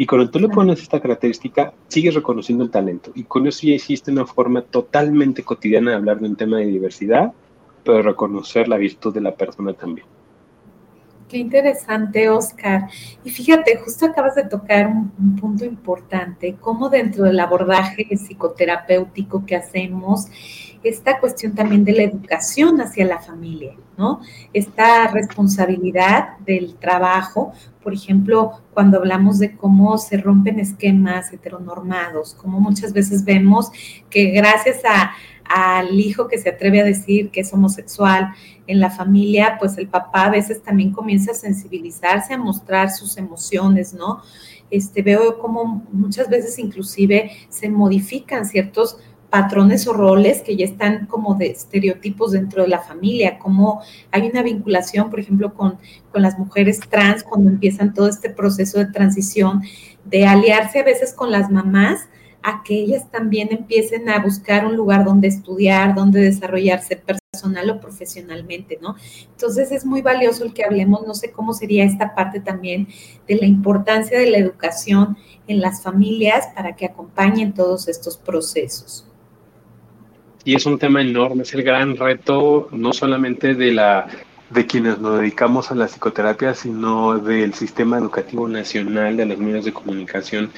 [0.00, 3.12] Y cuando tú le pones esta característica, sigues reconociendo el talento.
[3.14, 6.64] Y con eso ya existe una forma totalmente cotidiana de hablar de un tema de
[6.64, 7.34] diversidad,
[7.84, 10.06] pero reconocer la virtud de la persona también.
[11.30, 12.88] Qué interesante, Oscar.
[13.22, 19.46] Y fíjate, justo acabas de tocar un, un, punto importante, cómo dentro del abordaje psicoterapéutico
[19.46, 20.26] que hacemos,
[20.82, 24.20] esta cuestión también de la educación hacia la familia, ¿no?
[24.52, 32.58] Esta responsabilidad del trabajo, por ejemplo, cuando hablamos de cómo se rompen esquemas heteronormados, como
[32.58, 33.70] muchas veces vemos
[34.10, 34.80] que gracias
[35.50, 38.28] al hijo que se atreve a decir que es homosexual
[38.68, 43.16] en la familia, pues el papá a veces también comienza a sensibilizarse, a mostrar sus
[43.16, 44.22] emociones, ¿no?
[44.70, 51.06] Este, veo como muchas veces inclusive se modifican ciertos patrones o roles que ya están
[51.06, 53.80] como de estereotipos dentro de la familia, como
[54.12, 55.78] hay una vinculación, por ejemplo, con,
[56.12, 59.62] con las mujeres trans cuando empiezan todo este proceso de transición,
[60.04, 62.08] de aliarse a veces con las mamás
[62.42, 67.80] a que ellas también empiecen a buscar un lugar donde estudiar, donde desarrollarse personal o
[67.80, 68.96] profesionalmente, ¿no?
[69.30, 72.88] Entonces es muy valioso el que hablemos, no sé cómo sería esta parte también
[73.28, 79.06] de la importancia de la educación en las familias para que acompañen todos estos procesos.
[80.44, 84.06] Y es un tema enorme, es el gran reto, no solamente de la
[84.50, 89.64] de quienes nos dedicamos a la psicoterapia, sino del sistema educativo nacional, de los medios
[89.64, 90.50] de comunicación.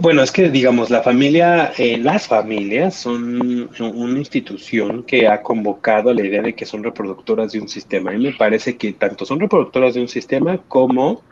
[0.00, 6.12] Bueno, es que digamos, la familia, eh, las familias son una institución que ha convocado
[6.12, 8.10] la idea de que son reproductoras de un sistema.
[8.10, 11.22] A mí me parece que tanto son reproductoras de un sistema como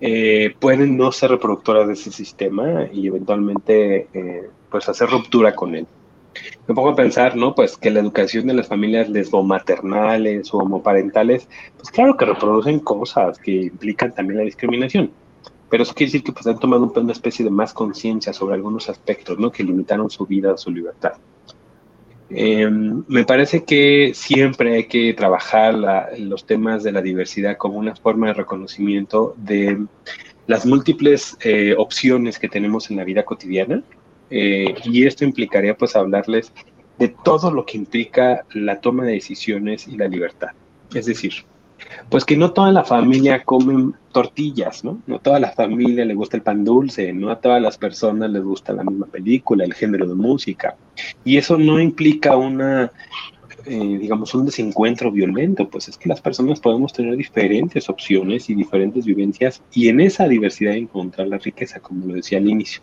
[0.00, 5.74] eh, pueden no ser reproductoras de ese sistema y eventualmente eh, pues hacer ruptura con
[5.74, 5.86] él
[6.66, 7.54] me pongo a pensar, ¿no?
[7.54, 13.38] Pues que la educación de las familias lesbomaternales o homoparentales, pues claro que reproducen cosas
[13.38, 15.10] que implican también la discriminación.
[15.72, 18.90] Pero eso quiere decir que pues han tomado una especie de más conciencia sobre algunos
[18.90, 19.50] aspectos, ¿no?
[19.50, 21.12] Que limitaron su vida, su libertad.
[22.28, 25.74] Em, me parece que siempre hay que trabajar
[26.18, 29.86] los temas de la diversidad como una forma de reconocimiento de
[30.46, 33.82] las múltiples eh, opciones que tenemos en la vida cotidiana
[34.28, 36.52] eh, y esto implicaría pues hablarles
[36.98, 40.50] de todo lo que implica la toma de decisiones y la libertad.
[40.92, 41.32] Es decir,
[42.08, 45.00] pues que no toda la familia come tortillas, ¿no?
[45.06, 48.42] No toda la familia le gusta el pan dulce, no a todas las personas les
[48.42, 50.76] gusta la misma película, el género de música.
[51.24, 52.92] Y eso no implica una,
[53.64, 58.54] eh, digamos, un desencuentro violento, pues es que las personas podemos tener diferentes opciones y
[58.54, 62.82] diferentes vivencias y en esa diversidad encontrar la riqueza, como lo decía al inicio.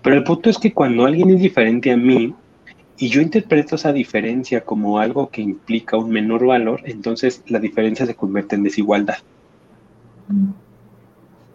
[0.00, 2.34] Pero el punto es que cuando alguien es diferente a mí
[3.02, 8.06] y yo interpreto esa diferencia como algo que implica un menor valor, entonces la diferencia
[8.06, 9.16] se convierte en desigualdad.
[10.28, 10.50] Mm.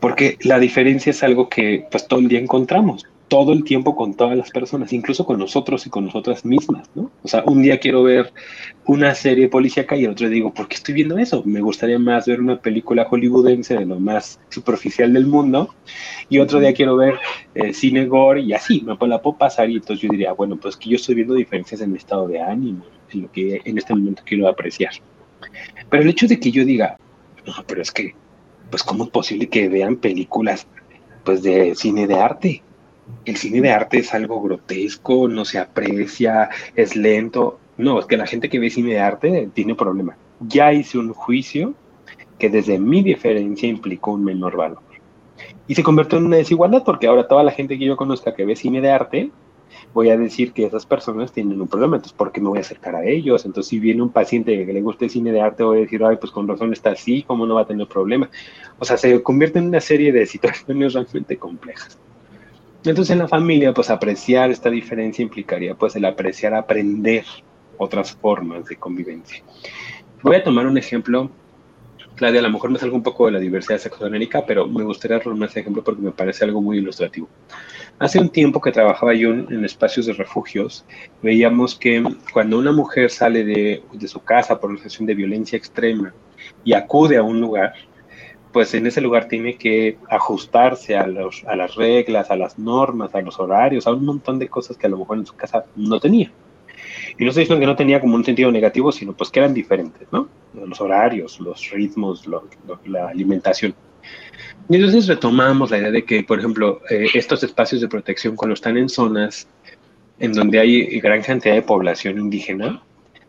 [0.02, 4.14] Porque la diferencia es algo que pues todo el día encontramos todo el tiempo con
[4.14, 7.12] todas las personas, incluso con nosotros y con nosotras mismas, ¿no?
[7.24, 8.32] O sea, un día quiero ver
[8.86, 11.44] una serie policíaca y el otro digo, ¿por qué estoy viendo eso?
[11.46, 15.76] Me gustaría más ver una película hollywoodense de lo más superficial del mundo
[16.30, 17.16] y otro día quiero ver
[17.54, 20.78] eh, cine gore y así, me la puedo pasar y entonces yo diría, bueno, pues
[20.78, 23.94] que yo estoy viendo diferencias en mi estado de ánimo, en lo que en este
[23.94, 24.94] momento quiero apreciar.
[25.90, 26.98] Pero el hecho de que yo diga,
[27.46, 28.16] no, pero es que,
[28.70, 30.68] pues cómo es posible que vean películas
[31.24, 32.64] pues de cine de arte,
[33.26, 37.60] el cine de arte es algo grotesco, no se aprecia, es lento.
[37.78, 40.18] No, es que la gente que ve cine de arte tiene problema.
[40.40, 41.74] Ya hice un juicio
[42.40, 44.80] que desde mi diferencia implicó un menor valor.
[45.68, 48.46] Y se convirtió en una desigualdad porque ahora toda la gente que yo conozca que
[48.46, 49.32] ve cine de arte,
[49.94, 52.62] voy a decir que esas personas tienen un problema, entonces ¿por qué me voy a
[52.62, 53.46] acercar a ellos?
[53.46, 56.04] Entonces si viene un paciente que le guste el cine de arte, voy a decir,
[56.04, 58.30] ay, pues con razón está así, ¿cómo no va a tener problema?
[58.80, 62.00] O sea, se convierte en una serie de situaciones realmente complejas.
[62.90, 67.26] Entonces en la familia, pues apreciar esta diferencia implicaría pues el apreciar, aprender
[67.78, 69.44] otras formas de convivencia.
[70.24, 71.30] Voy a tomar un ejemplo,
[72.16, 75.20] Claudia, a lo mejor me salgo un poco de la diversidad sexogenérica, pero me gustaría
[75.20, 77.28] tomar ese ejemplo porque me parece algo muy ilustrativo.
[78.00, 80.86] Hace un tiempo que trabajaba yo en espacios de refugios,
[81.22, 85.58] veíamos que cuando una mujer sale de, de su casa por una situación de violencia
[85.58, 86.14] extrema
[86.64, 87.74] y acude a un lugar,
[88.58, 93.14] pues en ese lugar tiene que ajustarse a, los, a las reglas, a las normas,
[93.14, 95.66] a los horarios, a un montón de cosas que a lo mejor en su casa
[95.76, 96.32] no tenía.
[97.20, 99.54] Y no estoy diciendo que no tenía como un sentido negativo, sino pues que eran
[99.54, 100.28] diferentes, ¿no?
[100.56, 103.76] Los horarios, los ritmos, la alimentación.
[104.68, 108.56] Y entonces retomamos la idea de que, por ejemplo, eh, estos espacios de protección cuando
[108.56, 109.48] están en zonas
[110.18, 112.82] en donde hay gran cantidad de población indígena,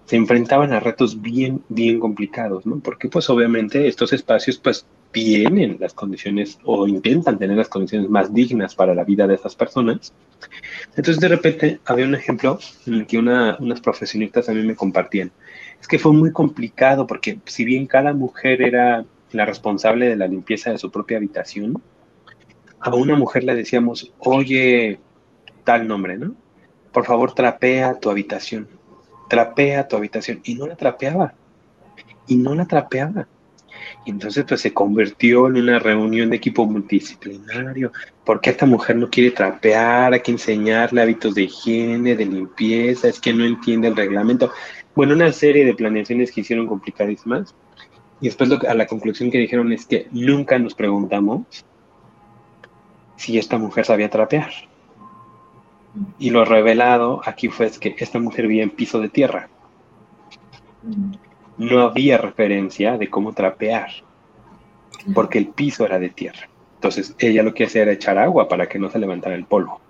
[0.07, 2.81] se enfrentaban a retos bien, bien complicados, ¿no?
[2.81, 8.33] Porque pues obviamente estos espacios pues tienen las condiciones o intentan tener las condiciones más
[8.33, 10.13] dignas para la vida de esas personas.
[10.97, 15.33] Entonces de repente había un ejemplo en el que unas profesionistas a mí me compartían.
[15.81, 20.27] Es que fue muy complicado porque si bien cada mujer era la responsable de la
[20.27, 21.83] limpieza de su propia habitación,
[22.81, 25.01] a una mujer le decíamos, oye,
[25.65, 26.35] tal nombre, ¿no?
[26.93, 28.69] Por favor, trapea tu habitación,
[29.29, 30.41] trapea tu habitación.
[30.45, 31.35] Y no la trapeaba,
[32.27, 33.27] y no la trapeaba.
[34.05, 37.93] Y entonces pues se convirtió en una reunión de equipo multidisciplinario.
[38.25, 40.13] porque esta mujer no quiere trapear?
[40.13, 44.53] Hay que enseñarle hábitos de higiene, de limpieza, es que no entiende el reglamento.
[44.95, 47.55] Bueno, una serie de planeaciones que hicieron complicadísimas.
[48.21, 51.43] Y después a la conclusión que dijeron es que nunca nos preguntamos
[53.17, 54.51] si esta mujer sabía trapear.
[56.19, 59.49] Y lo revelado aquí fue que esta mujer vivía en piso de tierra
[61.59, 63.91] no había referencia de cómo trapear,
[65.15, 66.49] porque el piso era de tierra.
[66.75, 69.81] Entonces ella lo que hacía era echar agua para que no se levantara el polvo.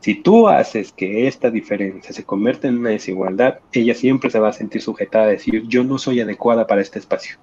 [0.00, 4.48] Si tú haces que esta diferencia se convierta en una desigualdad, ella siempre se va
[4.48, 7.36] a sentir sujetada a decir, yo no soy adecuada para este espacio.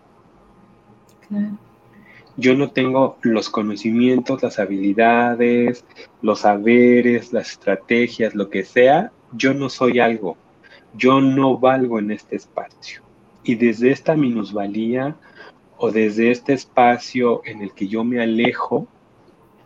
[2.38, 5.86] Yo no tengo los conocimientos, las habilidades,
[6.22, 9.12] los saberes, las estrategias, lo que sea.
[9.34, 10.38] Yo no soy algo.
[10.98, 13.02] Yo no valgo en este espacio.
[13.44, 15.16] Y desde esta minusvalía
[15.78, 18.88] o desde este espacio en el que yo me alejo,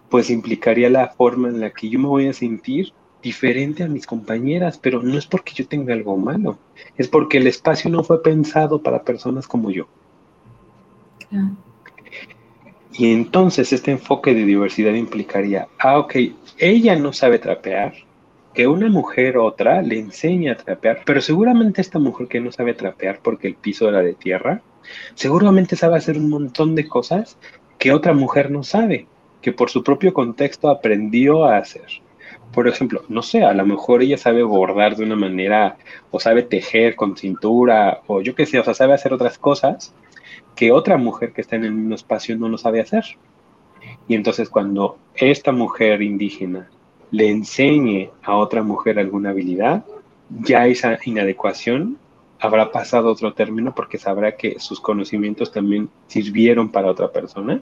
[0.10, 4.06] pues implicaría la forma en la que yo me voy a sentir diferente a mis
[4.06, 6.58] compañeras, pero no es porque yo tenga algo malo,
[6.98, 9.88] es porque el espacio no fue pensado para personas como yo.
[12.94, 16.16] Y entonces este enfoque de diversidad implicaría, ah, ok,
[16.58, 17.94] ella no sabe trapear,
[18.60, 22.74] que una mujer otra le enseña a trapear, pero seguramente esta mujer que no sabe
[22.74, 24.62] trapear porque el piso era de tierra,
[25.16, 27.38] seguramente sabe hacer un montón de cosas
[27.78, 29.08] que otra mujer no sabe
[29.42, 31.86] que por su propio contexto aprendió a hacer.
[32.52, 35.78] Por ejemplo, no sé, a lo mejor ella sabe bordar de una manera
[36.12, 39.96] o sabe tejer con cintura o yo qué sé, o sea, sabe hacer otras cosas
[40.58, 43.06] que otra mujer que está en el mismo espacio no lo sabe hacer.
[44.10, 46.70] Y entonces cuando esta mujer indígena
[47.12, 49.86] le enseñe a otra mujer alguna habilidad,
[50.30, 51.98] ya esa inadecuación
[52.40, 57.62] habrá pasado otro término porque sabrá que sus conocimientos también sirvieron para otra persona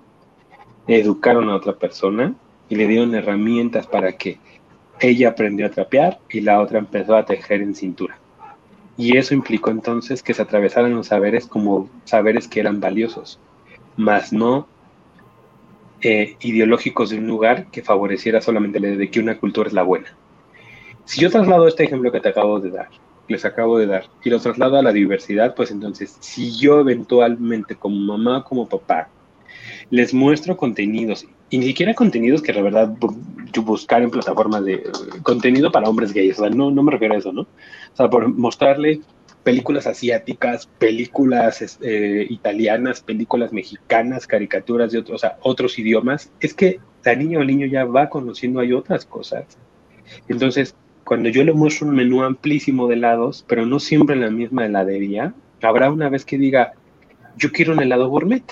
[0.88, 2.34] educaron a otra persona
[2.70, 4.39] y le dieron herramientas para que
[5.00, 8.18] ella aprendió a trapear y la otra empezó a tejer en cintura.
[8.98, 13.39] Y eso implicó entonces que se atravesaran los saberes como saberes que eran valiosos,
[13.95, 14.68] más no
[16.02, 19.74] eh, ideológicos de un lugar que favoreciera solamente la idea de que una cultura es
[19.74, 20.16] la buena.
[21.06, 22.89] Si yo traslado este ejemplo que te acabo de dar,
[23.28, 27.76] les acabo de dar, y lo traslado a la diversidad, pues entonces, si yo eventualmente
[27.76, 29.10] como mamá, como papá,
[29.89, 32.93] les muestro contenidos, y ni siquiera contenidos que la verdad
[33.62, 34.84] buscar en plataformas de
[35.24, 37.41] contenido para hombres gays, o sea, no, no me refiero a eso, ¿no?
[37.41, 39.02] O sea, por mostrarle
[39.48, 47.16] películas asiáticas, películas eh, italianas, películas mexicanas, caricaturas de otros, otros idiomas, es que la
[47.16, 49.58] niña o el niño ya va conociendo hay otras cosas.
[50.28, 50.76] Entonces,
[51.06, 54.66] cuando yo le muestro un menú amplísimo de helados, pero no siempre en la misma
[54.66, 56.74] heladería, habrá una vez que diga,
[57.38, 58.43] yo quiero un helado gourmet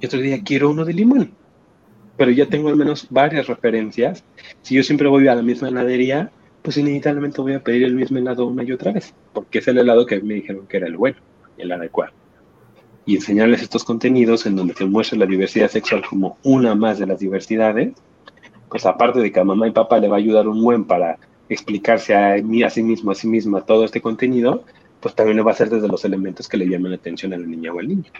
[0.00, 1.32] y otro día quiero uno de limón.
[2.16, 4.24] Pero ya tengo al menos varias referencias.
[4.62, 6.30] Si yo siempre voy a la misma heladería,
[6.66, 9.78] pues inevitablemente voy a pedir el mismo helado una y otra vez, porque es el
[9.78, 11.18] helado que me dijeron que era el bueno,
[11.58, 12.12] el adecuado.
[13.04, 17.06] Y enseñarles estos contenidos en donde se muestra la diversidad sexual como una más de
[17.06, 17.92] las diversidades,
[18.68, 21.20] pues aparte de que a mamá y papá le va a ayudar un buen para
[21.48, 24.64] explicarse a, a sí mismo, a sí misma todo este contenido,
[24.98, 27.38] pues también lo va a hacer desde los elementos que le llaman la atención a
[27.38, 28.10] la niña o al niño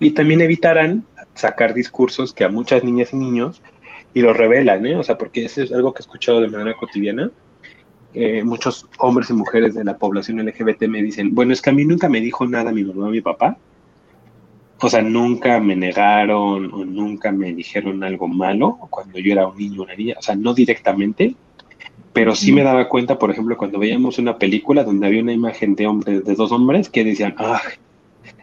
[0.00, 1.04] y también evitarán
[1.34, 3.62] sacar discursos que a muchas niñas y niños
[4.14, 4.96] y lo revelan, ¿eh?
[4.96, 7.30] O sea, porque eso es algo que he escuchado de manera cotidiana.
[8.12, 11.72] Eh, muchos hombres y mujeres de la población LGBT me dicen, bueno, es que a
[11.72, 13.56] mí nunca me dijo nada mi mamá o mi papá.
[14.82, 19.58] O sea, nunca me negaron o nunca me dijeron algo malo cuando yo era un
[19.58, 20.16] niño o una niña.
[20.18, 21.36] O sea, no directamente,
[22.12, 25.74] pero sí me daba cuenta, por ejemplo, cuando veíamos una película donde había una imagen
[25.74, 27.60] de hombres, de dos hombres que decían, ay,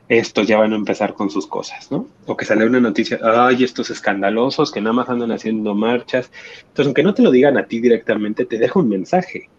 [0.07, 2.07] estos ya van a empezar con sus cosas, ¿no?
[2.25, 6.31] O que sale una noticia, ay, estos escandalosos que nada más andan haciendo marchas.
[6.59, 9.49] Entonces, aunque no te lo digan a ti directamente, te deja un mensaje.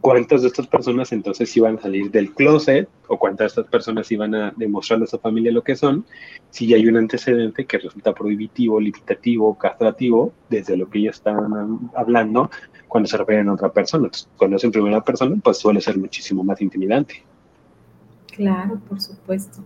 [0.00, 2.88] ¿Cuántas de estas personas entonces iban a salir del closet?
[3.06, 6.06] ¿O cuántas de estas personas iban a demostrarle a su familia lo que son?
[6.50, 11.80] Si ya hay un antecedente que resulta prohibitivo, limitativo, castrativo, desde lo que ellos estaban
[11.94, 12.50] hablando
[12.88, 14.10] cuando se refieren a otra persona.
[14.36, 17.22] Cuando es en primera persona, pues suele ser muchísimo más intimidante.
[18.32, 19.62] Claro, por supuesto.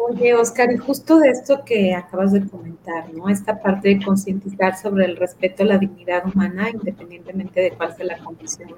[0.00, 3.28] Oye, Oscar, y justo de esto que acabas de comentar, ¿no?
[3.28, 8.06] Esta parte de concientizar sobre el respeto a la dignidad humana, independientemente de cuál sea
[8.06, 8.70] la condición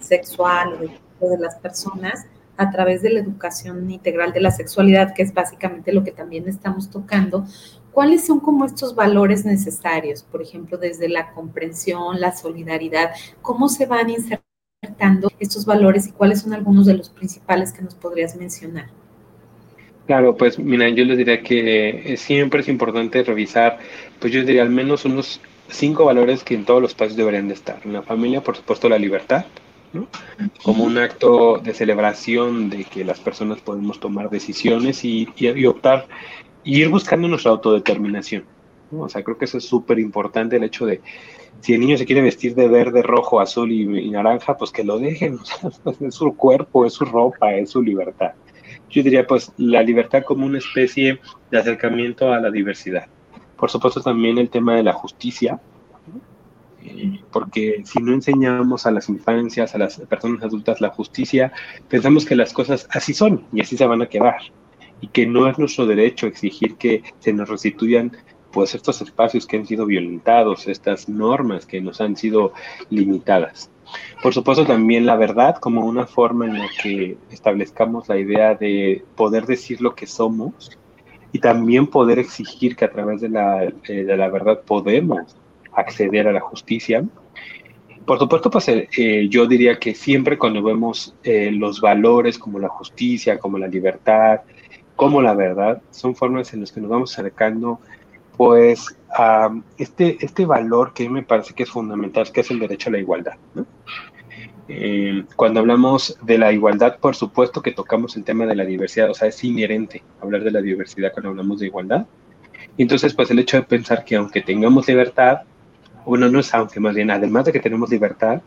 [0.00, 0.90] sexual
[1.20, 5.32] o de, las personas, a través de la educación integral de la sexualidad, que es
[5.32, 7.46] básicamente lo que también estamos tocando,
[7.92, 10.24] ¿cuáles son como estos valores necesarios?
[10.24, 14.42] Por ejemplo, desde la comprensión, la solidaridad, ¿cómo se van insertando?
[15.38, 19.05] estos valores y cuáles son algunos de los principales que nos podrías mencionar?
[20.06, 23.78] Claro, pues mira, yo les diría que eh, siempre es importante revisar,
[24.20, 27.54] pues yo diría al menos unos cinco valores que en todos los países deberían de
[27.54, 27.80] estar.
[27.84, 29.46] En la familia, por supuesto, la libertad,
[29.92, 30.06] ¿no?
[30.62, 36.06] Como un acto de celebración de que las personas podemos tomar decisiones y, y, optar,
[36.62, 38.44] y ir buscando nuestra autodeterminación.
[38.92, 41.00] O sea, creo que eso es súper importante, el hecho de,
[41.60, 45.00] si el niño se quiere vestir de verde, rojo, azul y, naranja, pues que lo
[45.00, 45.40] dejen,
[46.00, 48.32] es su cuerpo, es su ropa, es su libertad.
[48.90, 51.20] Yo diría, pues, la libertad como una especie
[51.50, 53.06] de acercamiento a la diversidad.
[53.56, 55.60] Por supuesto, también el tema de la justicia,
[57.32, 61.52] porque si no enseñamos a las infancias, a las personas adultas la justicia,
[61.88, 64.36] pensamos que las cosas así son y así se van a quedar
[65.00, 68.12] y que no es nuestro derecho exigir que se nos restituyan
[68.52, 72.52] pues estos espacios que han sido violentados, estas normas que nos han sido
[72.88, 73.70] limitadas.
[74.22, 79.04] Por supuesto también la verdad como una forma en la que establezcamos la idea de
[79.14, 80.70] poder decir lo que somos
[81.32, 85.36] y también poder exigir que a través de la, eh, de la verdad podemos
[85.72, 87.04] acceder a la justicia.
[88.04, 92.68] Por supuesto, pues eh, eh, yo diría que siempre cuando vemos los valores como la
[92.68, 94.40] justicia, como la libertad,
[94.94, 97.80] como la verdad, son formas en las que nos vamos acercando
[98.36, 102.90] pues a este, este valor que me parece que es fundamental, que es el derecho
[102.90, 103.34] a la igualdad.
[104.68, 109.10] Eh, cuando hablamos de la igualdad, por supuesto que tocamos el tema de la diversidad,
[109.10, 112.06] o sea, es inherente hablar de la diversidad cuando hablamos de igualdad.
[112.76, 115.42] Y entonces, pues el hecho de pensar que aunque tengamos libertad,
[116.04, 118.42] bueno, no es aunque, más bien, además de que tenemos libertad,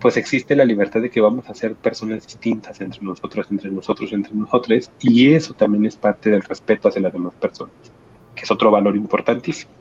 [0.00, 4.12] pues existe la libertad de que vamos a ser personas distintas entre nosotros, entre nosotros,
[4.12, 7.74] entre nosotros, y eso también es parte del respeto hacia las demás personas,
[8.36, 9.72] que es otro valor importantísimo.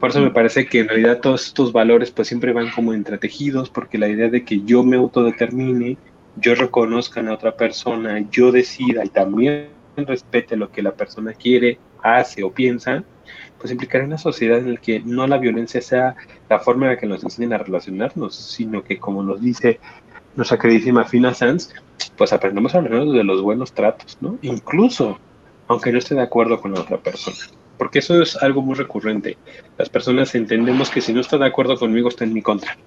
[0.00, 3.70] Por eso me parece que en realidad todos estos valores pues siempre van como entretejidos,
[3.70, 5.96] porque la idea de que yo me autodetermine,
[6.36, 11.78] yo reconozca a otra persona, yo decida y también respete lo que la persona quiere,
[12.02, 13.04] hace o piensa,
[13.58, 16.16] pues implicará una sociedad en la que no la violencia sea
[16.48, 19.78] la forma en la que nos enseñen a relacionarnos, sino que como nos dice
[20.34, 21.72] nuestra queridísima Fina Sanz,
[22.16, 24.36] pues aprendemos a hablar de los buenos tratos, ¿no?
[24.42, 25.18] Incluso
[25.68, 27.36] aunque no esté de acuerdo con la otra persona.
[27.82, 29.36] Porque eso es algo muy recurrente.
[29.76, 32.78] Las personas entendemos que si no está de acuerdo conmigo está en mi contra.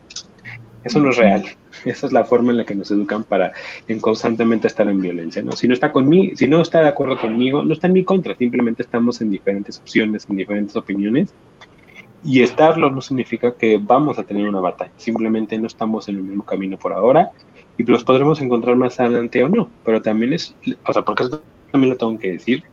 [0.85, 1.43] Eso no es real.
[1.83, 3.51] Esa es la forma en la que nos educan para
[3.89, 5.51] en constantemente estar en violencia, ¿no?
[5.51, 8.37] Si no está conmigo, si no está de acuerdo conmigo, no está en mi contra,
[8.37, 11.33] simplemente estamos en diferentes opciones, en diferentes opiniones.
[12.23, 16.23] Y estarlo no significa que vamos a tener una batalla, simplemente no estamos en el
[16.23, 17.31] mismo camino por ahora
[17.77, 20.55] y los podremos encontrar más adelante o no, pero también es,
[20.87, 21.25] o sea, porque
[21.69, 22.63] también lo tengo que decir,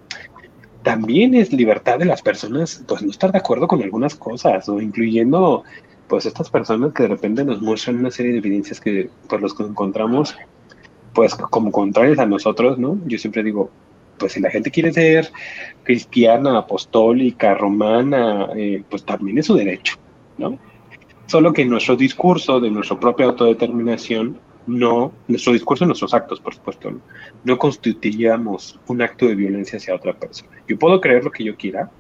[0.83, 4.81] también es libertad de las personas, pues no estar de acuerdo con algunas cosas, o
[4.81, 5.65] incluyendo
[6.09, 9.55] pues estas personas que de repente nos muestran una serie de evidencias que por los
[9.55, 10.37] que encontramos
[11.15, 12.99] pues como contrarias a nosotros, ¿no?
[13.07, 13.71] Yo siempre digo,
[14.19, 15.31] pues si la gente quiere ser
[15.83, 19.97] cristiana, apostólica, romana, eh, pues también es su derecho,
[20.39, 20.59] ¿no?
[21.27, 26.91] Solo que nuestro discurso de nuestra propia autodeterminación, no, nuestro discurso, nuestros actos, por supuesto,
[26.91, 27.01] no,
[27.45, 30.51] no constituyamos un acto de violencia hacia otra persona.
[30.69, 31.91] Yo puedo creer lo que yo quiera,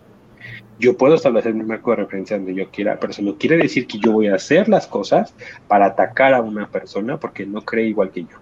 [0.78, 3.86] yo puedo establecer mi marco de referencia donde yo quiera, pero eso no quiere decir
[3.86, 5.34] que yo voy a hacer las cosas
[5.68, 8.38] para atacar a una persona porque no cree igual que yo.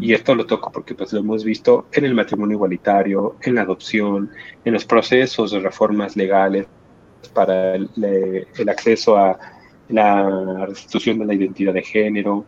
[0.00, 3.62] Y esto lo toco porque pues lo hemos visto en el matrimonio igualitario, en la
[3.62, 4.30] adopción,
[4.64, 6.66] en los procesos de reformas legales
[7.34, 9.38] para el acceso a
[9.88, 12.46] la restitución de la identidad de género,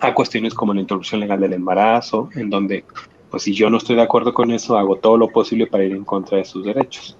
[0.00, 2.84] a cuestiones como la interrupción legal del embarazo, en donde
[3.30, 5.92] pues si yo no estoy de acuerdo con eso, hago todo lo posible para ir
[5.92, 7.16] en contra de sus derechos.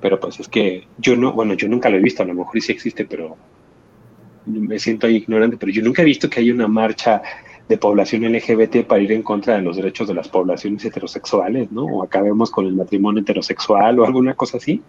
[0.00, 2.60] Pero pues es que yo no, bueno, yo nunca lo he visto, a lo mejor
[2.60, 3.36] sí existe, pero
[4.46, 7.20] me siento ahí ignorante, pero yo nunca he visto que haya una marcha
[7.68, 11.84] de población LGBT para ir en contra de los derechos de las poblaciones heterosexuales, ¿no?
[11.84, 14.82] O acabemos con el matrimonio heterosexual o alguna cosa así.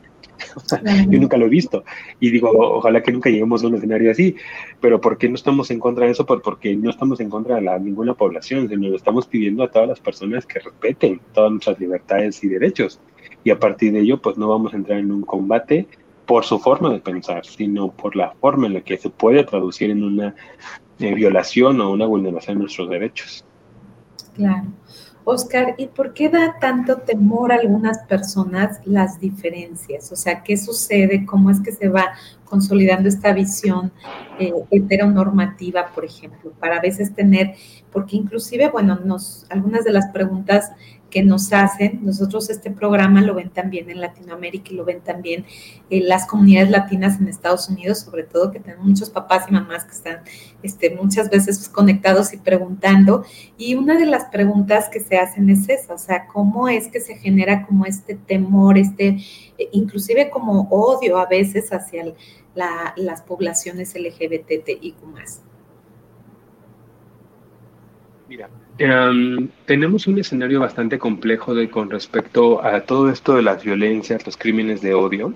[1.10, 1.84] yo nunca lo he visto.
[2.20, 4.36] Y digo, ojalá que nunca lleguemos a un escenario así.
[4.80, 6.26] Pero ¿por qué no estamos en contra de eso?
[6.26, 10.00] Porque no estamos en contra de la, ninguna población, sino estamos pidiendo a todas las
[10.00, 13.00] personas que respeten todas nuestras libertades y derechos.
[13.44, 15.88] Y a partir de ello, pues no vamos a entrar en un combate
[16.26, 19.90] por su forma de pensar, sino por la forma en la que se puede traducir
[19.90, 20.36] en una
[21.00, 23.44] eh, violación o una vulneración de nuestros derechos.
[24.36, 24.68] Claro.
[25.24, 30.12] Oscar, ¿y por qué da tanto temor a algunas personas las diferencias?
[30.12, 31.26] O sea, ¿qué sucede?
[31.26, 32.14] ¿Cómo es que se va
[32.46, 33.92] consolidando esta visión
[34.40, 37.54] eh, heteronormativa, por ejemplo, para a veces tener,
[37.92, 40.72] porque inclusive, bueno, nos, algunas de las preguntas
[41.12, 42.00] que nos hacen.
[42.04, 45.46] Nosotros este programa lo ven también en Latinoamérica y lo ven también
[45.90, 49.84] en las comunidades latinas en Estados Unidos, sobre todo que tenemos muchos papás y mamás
[49.84, 50.22] que están
[50.64, 53.24] este, muchas veces conectados y preguntando.
[53.58, 57.00] Y una de las preguntas que se hacen es esa, o sea, ¿cómo es que
[57.00, 59.18] se genera como este temor, este,
[59.72, 62.06] inclusive como odio a veces hacia
[62.96, 65.42] las poblaciones LGBTIQ más?
[68.28, 68.50] Mira,
[68.84, 74.26] Em, tenemos un escenario bastante complejo de, con respecto a todo esto de las violencias,
[74.26, 75.36] los crímenes de odio.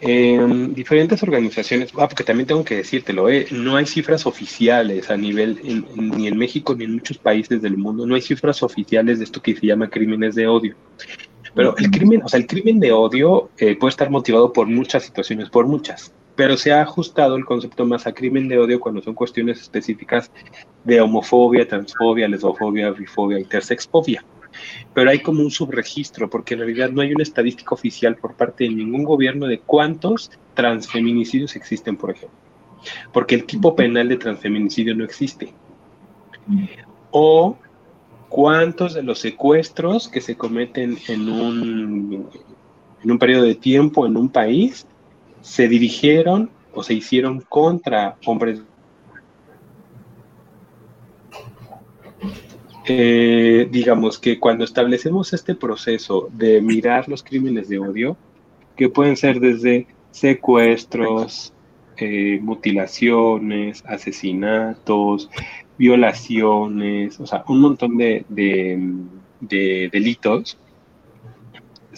[0.00, 5.16] Em, diferentes organizaciones, ah, porque también tengo que decírtelo, eh, no hay cifras oficiales a
[5.16, 5.58] nivel,
[5.96, 9.42] ni en México ni en muchos países del mundo, no hay cifras oficiales de esto
[9.42, 10.76] que se llama crímenes de odio.
[11.56, 15.02] Pero el crimen, o sea, el crimen de odio eh, puede estar motivado por muchas
[15.02, 19.02] situaciones, por muchas, pero se ha ajustado el concepto más a crimen de odio cuando
[19.02, 20.32] son cuestiones específicas
[20.84, 24.24] de homofobia, transfobia, lesbofobia, bifobia, intersexfobia.
[24.94, 28.64] Pero hay como un subregistro, porque en realidad no hay una estadística oficial por parte
[28.64, 32.38] de ningún gobierno de cuántos transfeminicidios existen, por ejemplo.
[33.12, 35.52] Porque el tipo penal de transfeminicidio no existe.
[37.10, 37.58] O
[38.30, 42.30] cuántos de los secuestros que se cometen en un,
[43.04, 44.86] en un periodo de tiempo en un país
[45.42, 48.62] se dirigieron o se hicieron contra hombres.
[52.86, 58.16] Eh, digamos que cuando establecemos este proceso de mirar los crímenes de odio,
[58.76, 61.52] que pueden ser desde secuestros,
[61.98, 65.30] eh, mutilaciones, asesinatos,
[65.76, 70.58] violaciones, o sea, un montón de, de delitos,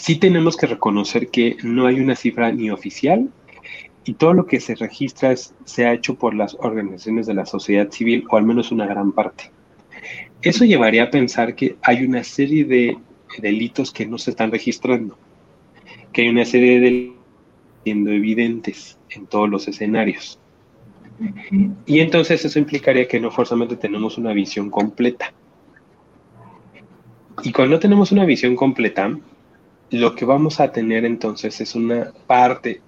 [0.03, 3.28] sí tenemos que reconocer que no hay una cifra ni oficial
[4.05, 7.88] y todo lo que se registra se ha hecho por las organizaciones de la sociedad
[7.88, 9.53] civil o al menos una gran parte.
[10.42, 12.98] Eso llevaría a pensar que hay una serie de
[13.38, 15.16] delitos que no se están registrando,
[16.12, 17.22] que hay una serie de delitos
[17.84, 20.40] siendo evidentes en todos los escenarios.
[21.86, 25.32] Y entonces eso implicaría que no forzosamente tenemos una visión completa.
[27.44, 29.16] Y cuando no tenemos una visión completa,
[29.93, 32.80] lo que vamos a tener entonces es una parte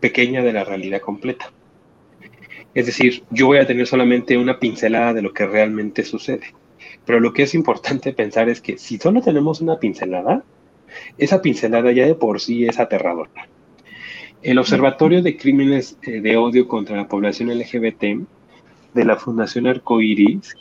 [0.00, 1.50] pequeña de la realidad completa.
[2.74, 6.54] Es decir, yo voy a tener solamente una pincelada de lo que realmente sucede.
[7.06, 10.44] Pero lo que es importante pensar es que si solo tenemos una pincelada,
[11.18, 13.48] esa pincelada ya de por sí es aterradora.
[14.42, 18.04] El Observatorio de Crímenes eh, de Odio contra la Población LGBT
[18.92, 20.54] de la Fundación Arcoiris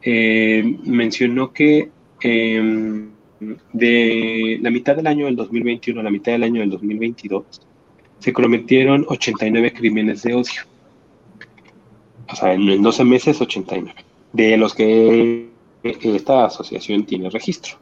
[0.00, 3.10] eh, mencionó que em,
[3.72, 7.44] de la mitad del año del 2021 a la mitad del año del 2022,
[8.18, 10.62] se cometieron 89 crímenes de odio.
[12.28, 13.94] O sea, en 12 meses 89,
[14.32, 15.48] de los que
[15.82, 17.76] esta asociación tiene registro.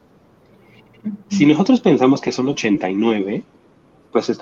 [1.28, 3.42] Si nosotros pensamos que son 89,
[4.12, 4.40] pues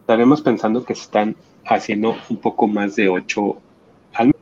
[0.00, 3.56] estaremos pensando que se están haciendo un poco más de 8
[4.14, 4.36] al mes.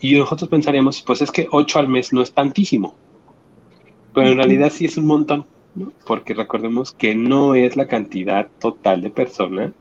[0.00, 2.94] Y nosotros pensaríamos, pues es que 8 al mes no es tantísimo.
[4.16, 5.44] Pero en realidad sí es un montón,
[5.74, 5.92] ¿no?
[6.06, 9.72] porque recordemos que no es la cantidad total de personas.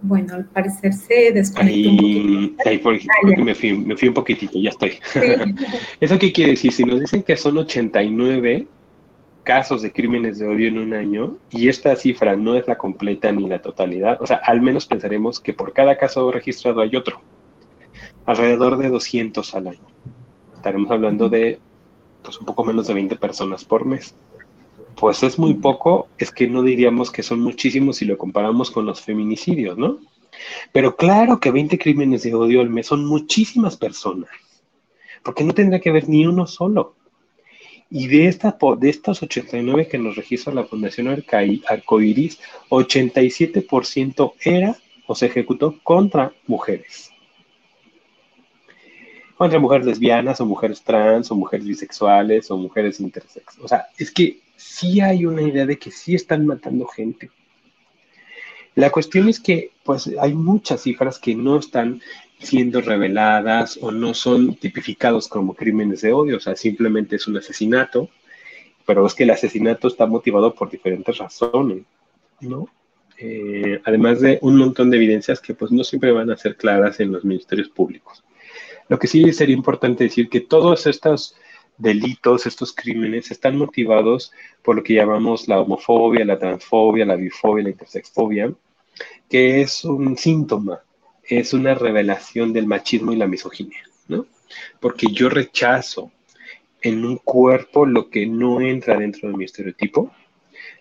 [0.00, 4.14] Bueno, al parecer se desconectó un Ahí, por ejemplo, ah, me, fui, me fui un
[4.14, 4.92] poquitito, ya estoy.
[6.00, 6.72] ¿Eso qué quiere decir?
[6.72, 8.66] Si nos dicen que son 89,
[9.46, 13.30] casos de crímenes de odio en un año y esta cifra no es la completa
[13.30, 17.22] ni la totalidad, o sea, al menos pensaremos que por cada caso registrado hay otro,
[18.26, 19.86] alrededor de 200 al año.
[20.56, 21.60] Estaremos hablando de
[22.22, 24.16] pues, un poco menos de 20 personas por mes.
[24.96, 28.84] Pues es muy poco, es que no diríamos que son muchísimos si lo comparamos con
[28.84, 30.00] los feminicidios, ¿no?
[30.72, 34.30] Pero claro que 20 crímenes de odio al mes son muchísimas personas,
[35.22, 36.96] porque no tendría que haber ni uno solo.
[37.90, 44.76] Y de, esta, de estos 89 que nos registra la Fundación Arcoiris, 87% era
[45.06, 47.12] o se ejecutó contra mujeres.
[49.36, 53.58] Contra mujeres lesbianas o mujeres trans o mujeres bisexuales o mujeres intersex.
[53.60, 57.30] O sea, es que sí hay una idea de que sí están matando gente.
[58.74, 62.02] La cuestión es que pues hay muchas cifras que no están
[62.38, 67.36] siendo reveladas o no son tipificados como crímenes de odio, o sea, simplemente es un
[67.36, 68.08] asesinato,
[68.84, 71.84] pero es que el asesinato está motivado por diferentes razones,
[72.40, 72.68] ¿no?
[73.18, 77.00] Eh, además de un montón de evidencias que pues no siempre van a ser claras
[77.00, 78.22] en los ministerios públicos.
[78.88, 81.34] Lo que sí sería importante decir que todos estos
[81.78, 84.32] delitos, estos crímenes están motivados
[84.62, 88.52] por lo que llamamos la homofobia, la transfobia, la bifobia, la intersexfobia,
[89.28, 90.80] que es un síntoma
[91.28, 94.26] es una revelación del machismo y la misoginia, ¿no?
[94.80, 96.12] Porque yo rechazo
[96.82, 100.12] en un cuerpo lo que no entra dentro de mi estereotipo,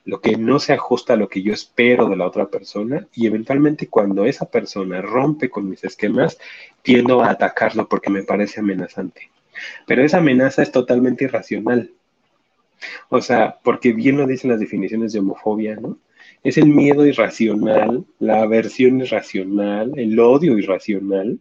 [0.05, 3.25] lo que no se ajusta a lo que yo espero de la otra persona y
[3.25, 6.37] eventualmente cuando esa persona rompe con mis esquemas,
[6.83, 9.31] tiendo a atacarlo porque me parece amenazante.
[9.87, 11.91] Pero esa amenaza es totalmente irracional.
[13.09, 15.97] O sea, porque bien lo dicen las definiciones de homofobia, ¿no?
[16.45, 21.39] Es el miedo irracional, la aversión irracional, el odio irracional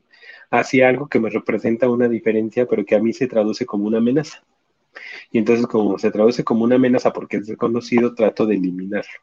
[0.51, 3.99] hacia algo que me representa una diferencia, pero que a mí se traduce como una
[3.99, 4.43] amenaza.
[5.31, 9.21] Y entonces, como se traduce como una amenaza porque es desconocido, trato de eliminarlo.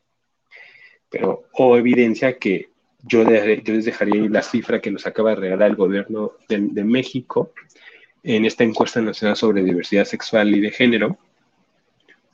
[1.10, 2.70] Pero, o evidencia que
[3.04, 7.54] yo, yo les dejaría la cifra que nos acaba de regalar el gobierno de, México,
[8.22, 11.18] en esta encuesta nacional sobre diversidad sexual y de género,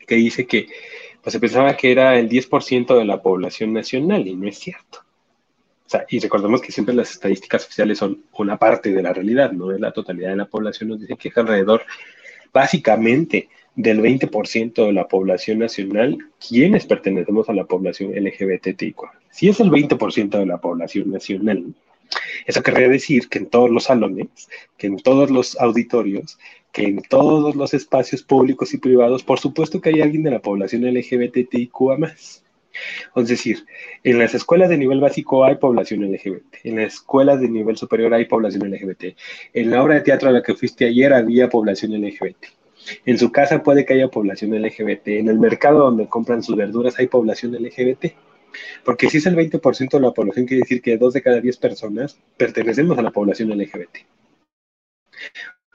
[0.05, 0.67] que dice que
[1.29, 4.99] se pensaba que era el 10% de la población nacional y no es cierto.
[5.85, 9.51] O sea, y recordemos que siempre las estadísticas oficiales son una parte de la realidad,
[9.51, 10.89] no es la totalidad de la población.
[10.89, 11.83] Nos dice que es alrededor,
[12.53, 18.95] básicamente, del 20% de la población nacional quienes pertenecemos a la población LGBTI.
[19.29, 21.73] Si es el 20% de la población nacional,
[22.45, 24.27] eso querría decir que en todos los salones,
[24.77, 26.37] que en todos los auditorios,
[26.71, 30.39] que en todos los espacios públicos y privados, por supuesto que hay alguien de la
[30.39, 32.43] población LGBTIQA más.
[33.15, 33.65] Es decir,
[34.03, 38.13] en las escuelas de nivel básico hay población LGBT, en las escuelas de nivel superior
[38.13, 39.17] hay población LGBT,
[39.53, 42.45] en la obra de teatro a la que fuiste ayer había población LGBT,
[43.05, 46.97] en su casa puede que haya población LGBT, en el mercado donde compran sus verduras
[46.99, 48.13] hay población LGBT.
[48.83, 51.57] Porque si es el 20% de la población, quiere decir que dos de cada diez
[51.57, 53.97] personas pertenecemos a la población LGBT.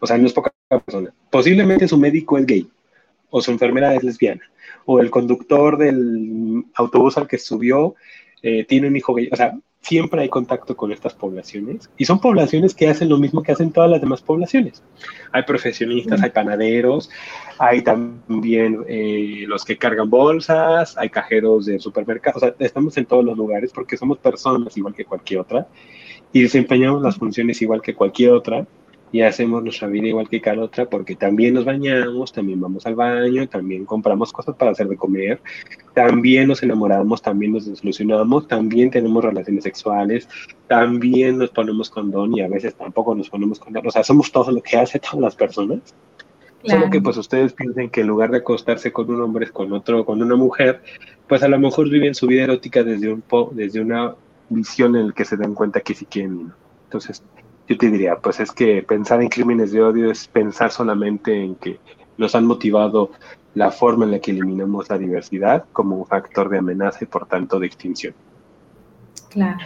[0.02, 1.14] O sea, no es poca persona.
[1.30, 2.68] Posiblemente su médico es gay,
[3.30, 4.42] o su enfermera es lesbiana,
[4.84, 7.94] o el conductor del autobús al que subió
[8.42, 9.28] eh, tiene un hijo gay.
[9.30, 13.44] O sea, siempre hay contacto con estas poblaciones y son poblaciones que hacen lo mismo
[13.44, 14.82] que hacen todas las demás poblaciones.
[15.30, 17.08] Hay profesionistas, hay panaderos,
[17.58, 23.06] hay también eh, los que cargan bolsas, hay cajeros de supermercados, o sea, estamos en
[23.06, 25.68] todos los lugares porque somos personas igual que cualquier otra
[26.32, 28.66] y desempeñamos las funciones igual que cualquier otra
[29.12, 32.94] y hacemos nuestra vida igual que cada otra porque también nos bañamos, también vamos al
[32.94, 35.40] baño, también compramos cosas para hacer de comer,
[35.94, 40.26] también nos enamoramos, también nos desilusionamos, también tenemos relaciones sexuales,
[40.66, 43.86] también nos ponemos condón y a veces tampoco nos ponemos condón.
[43.86, 45.94] O sea, somos todo lo que hace todas las personas.
[46.64, 50.04] Solo que pues ustedes piensen que en lugar de acostarse con un hombre con otro,
[50.06, 50.80] con una mujer,
[51.28, 54.14] pues a lo mejor viven su vida erótica desde un po, desde una
[54.48, 56.52] visión en la que se dan cuenta que sí quieren.
[56.84, 57.22] Entonces,
[57.72, 61.54] yo te diría, pues es que pensar en crímenes de odio es pensar solamente en
[61.54, 61.78] que
[62.18, 63.10] nos han motivado
[63.54, 67.26] la forma en la que eliminamos la diversidad como un factor de amenaza y por
[67.26, 68.14] tanto de extinción.
[69.30, 69.64] Claro,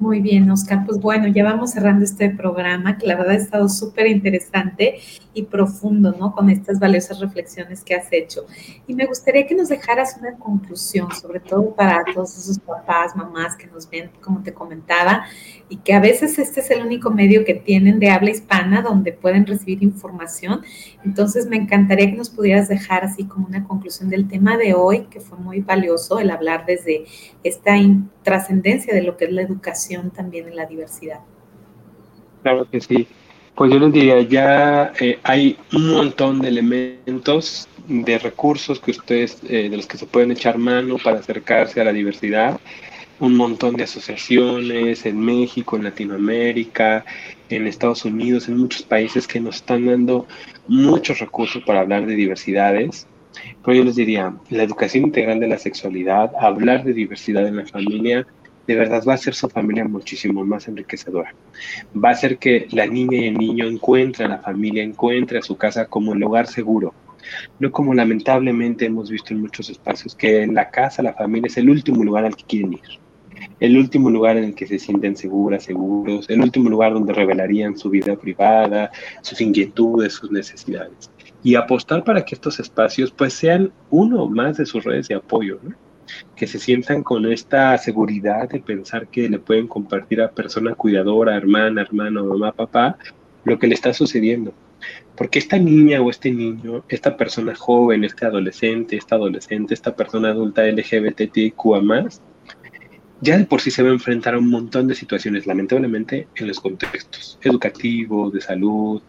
[0.00, 0.84] muy bien, Oscar.
[0.86, 5.00] Pues bueno, ya vamos cerrando este programa, que la verdad ha estado súper interesante
[5.34, 6.32] y profundo, ¿no?
[6.32, 8.46] Con estas valiosas reflexiones que has hecho.
[8.86, 13.56] Y me gustaría que nos dejaras una conclusión, sobre todo para todos esos papás, mamás
[13.56, 15.24] que nos ven, como te comentaba,
[15.68, 19.12] y que a veces este es el único medio que tienen de habla hispana donde
[19.12, 20.62] pueden recibir información.
[21.04, 25.06] Entonces, me encantaría que nos pudieras dejar así como una conclusión del tema de hoy,
[25.10, 27.04] que fue muy valioso el hablar desde
[27.42, 27.74] esta
[28.22, 31.20] trascendencia de lo que es la educación también en la diversidad.
[32.42, 33.06] Claro que sí.
[33.54, 39.38] Pues yo les diría, ya eh, hay un montón de elementos, de recursos que ustedes,
[39.48, 42.60] eh, de los que se pueden echar mano para acercarse a la diversidad,
[43.18, 47.04] un montón de asociaciones en México, en Latinoamérica,
[47.48, 50.26] en Estados Unidos, en muchos países que nos están dando
[50.68, 53.06] muchos recursos para hablar de diversidades.
[53.64, 57.66] Pero yo les diría, la educación integral de la sexualidad, hablar de diversidad en la
[57.66, 58.26] familia,
[58.68, 61.34] de verdad va a ser su familia muchísimo más enriquecedora.
[61.96, 65.56] Va a ser que la niña y el niño encuentren, la familia encuentre a su
[65.56, 66.92] casa como el lugar seguro.
[67.58, 71.56] No como lamentablemente hemos visto en muchos espacios, que en la casa, la familia es
[71.56, 72.80] el último lugar al que quieren ir.
[73.58, 77.78] El último lugar en el que se sienten seguras, seguros, el último lugar donde revelarían
[77.78, 78.90] su vida privada,
[79.22, 81.10] sus inquietudes, sus necesidades.
[81.42, 85.58] Y apostar para que estos espacios pues sean uno más de sus redes de apoyo,
[85.62, 85.87] ¿no?
[86.36, 91.36] Que se sientan con esta seguridad de pensar que le pueden compartir a persona cuidadora,
[91.36, 92.98] hermana, hermano, mamá, papá,
[93.44, 94.52] lo que le está sucediendo.
[95.16, 100.28] Porque esta niña o este niño, esta persona joven, este adolescente, esta adolescente, esta persona
[100.28, 102.22] adulta LGBTQA más,
[103.20, 106.46] ya de por sí se va a enfrentar a un montón de situaciones, lamentablemente, en
[106.46, 109.02] los contextos educativos, de salud,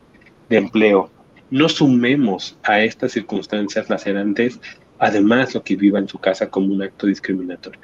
[0.49, 1.11] de empleo.
[1.51, 4.59] No sumemos a estas circunstancias lacerantes
[4.99, 7.81] además lo que viva en su casa como un acto discriminatorio.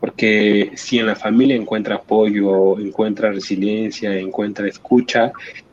[0.00, 5.32] Porque si en la familia encuentra apoyo, encuentra resiliencia, encuentra escucha,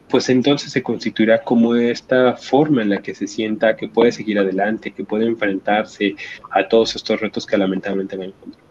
[0.10, 4.40] pues entonces se constituirá como esta forma en la que se sienta que puede seguir
[4.40, 6.16] adelante, que puede enfrentarse
[6.52, 8.68] a todos estos retos que lamentablemente va a encontrar.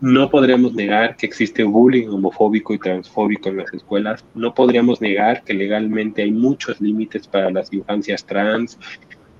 [0.00, 4.24] No podríamos negar que existe bullying homofóbico y transfóbico en las escuelas.
[4.34, 8.78] No podríamos negar que legalmente hay muchos límites para las infancias trans,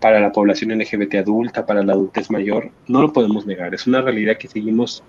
[0.00, 3.74] para la población LGBT adulta, para la adultez mayor, no lo podemos negar.
[3.74, 5.02] Es una realidad que seguimos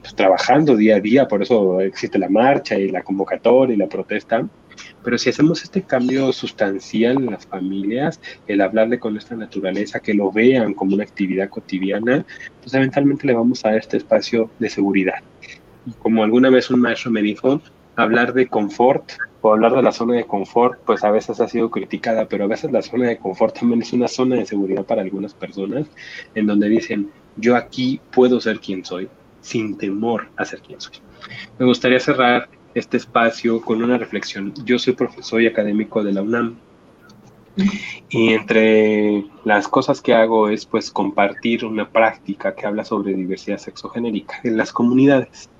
[0.00, 3.88] pues, trabajando día a día, por eso existe la marcha y la convocatoria y la
[3.88, 4.46] protesta.
[5.04, 10.14] Pero si hacemos este cambio sustancial en las familias, el hablarle con esta naturaleza, que
[10.14, 12.24] lo vean como una actividad cotidiana,
[12.62, 15.22] pues eventualmente le vamos a dar este espacio de seguridad.
[15.98, 17.60] como alguna vez un maestro me dijo,
[17.96, 19.12] hablar de confort
[19.42, 22.48] o hablar de la zona de confort, pues a veces ha sido criticada, pero a
[22.48, 25.86] veces la zona de confort también es una zona de seguridad para algunas personas,
[26.34, 29.08] en donde dicen, yo aquí puedo ser quien soy,
[29.40, 30.94] sin temor a ser quien soy.
[31.58, 34.52] Me gustaría cerrar este espacio con una reflexión.
[34.64, 36.56] Yo soy profesor y académico de la UNAM.
[38.08, 43.58] Y entre las cosas que hago es pues compartir una práctica que habla sobre diversidad
[43.58, 45.50] sexogenérica en las comunidades.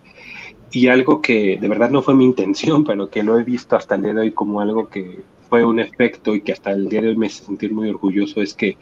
[0.72, 3.94] Y algo que de verdad no fue mi intención, pero que lo he visto hasta
[3.94, 7.02] el día de hoy como algo que fue un efecto y que hasta el día
[7.02, 8.76] de hoy me hace sentir muy orgulloso es que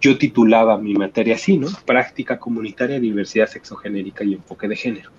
[0.00, 1.68] yo titulaba mi materia así, ¿no?
[1.86, 5.10] Práctica comunitaria, diversidad sexogenérica y enfoque de género.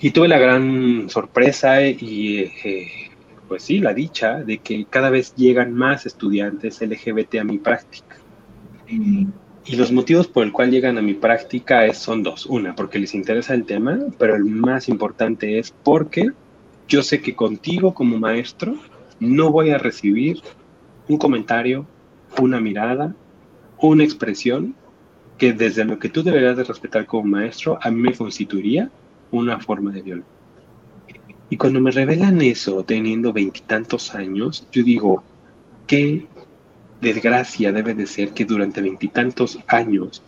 [0.00, 2.90] Y tuve la gran sorpresa y, eh,
[3.48, 8.16] pues sí, la dicha de que cada vez llegan más estudiantes LGBT a mi práctica.
[8.90, 9.28] Mm.
[9.68, 12.46] Y los motivos por el cual llegan a mi práctica son dos.
[12.46, 16.30] Una, porque les interesa el tema, pero el más importante es porque
[16.88, 18.76] yo sé que contigo como maestro
[19.18, 20.40] no voy a recibir
[21.08, 21.84] un comentario,
[22.40, 23.16] una mirada,
[23.78, 24.76] una expresión
[25.36, 28.88] que desde lo que tú deberías de respetar como maestro a mí me constituiría
[29.32, 30.32] una forma de violencia.
[31.50, 35.24] Y cuando me revelan eso, teniendo veintitantos años, yo digo,
[35.86, 36.26] qué
[37.06, 40.22] desgracia debe de ser que durante veintitantos años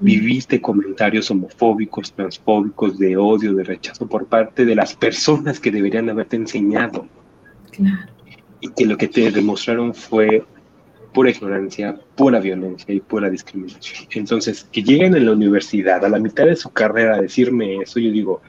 [0.00, 6.10] viviste comentarios homofóbicos, transfóbicos, de odio, de rechazo por parte de las personas que deberían
[6.10, 7.06] haberte enseñado.
[8.60, 10.44] Y que lo que te demostraron fue
[11.12, 14.08] pura ignorancia, pura violencia y pura discriminación.
[14.12, 18.00] Entonces, que lleguen en la universidad a la mitad de su carrera a decirme eso,
[18.00, 18.42] yo digo,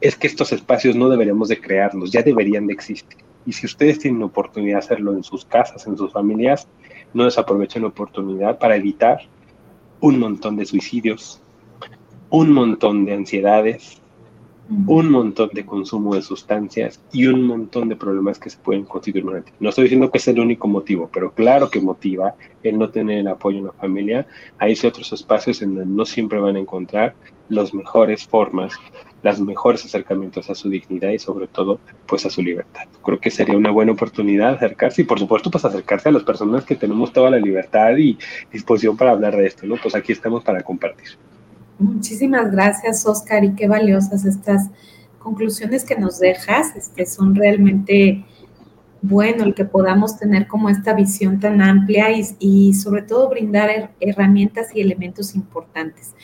[0.00, 3.25] es que estos espacios no deberíamos de crearlos, ya deberían de existir.
[3.46, 6.68] Y si ustedes tienen oportunidad de hacerlo en sus casas, en sus familias,
[7.14, 9.20] no desaprovechen la oportunidad para evitar
[10.00, 11.40] un montón de suicidios,
[12.28, 14.02] un montón de ansiedades,
[14.68, 19.24] un montón de consumo de sustancias y un montón de problemas que se pueden constituir
[19.60, 23.18] No estoy diciendo que es el único motivo, pero claro que motiva el no tener
[23.18, 24.26] el apoyo en la familia.
[24.58, 27.14] Hay otros espacios en donde no siempre van a encontrar
[27.48, 28.74] las mejores formas,
[29.22, 32.82] los mejores acercamientos a su dignidad y sobre todo pues a su libertad.
[33.04, 36.64] Creo que sería una buena oportunidad acercarse y por supuesto pues acercarse a las personas
[36.64, 38.18] que tenemos toda la libertad y
[38.52, 39.76] disposición para hablar de esto, ¿no?
[39.80, 41.10] Pues aquí estamos para compartir.
[41.78, 44.70] Muchísimas gracias, Oscar, y qué valiosas estas
[45.18, 46.74] conclusiones que nos dejas.
[46.74, 48.24] Este, son realmente
[49.02, 54.68] bueno el que podamos tener como esta visión tan amplia y, sobre todo brindar herramientas
[54.74, 56.14] y elementos importantes.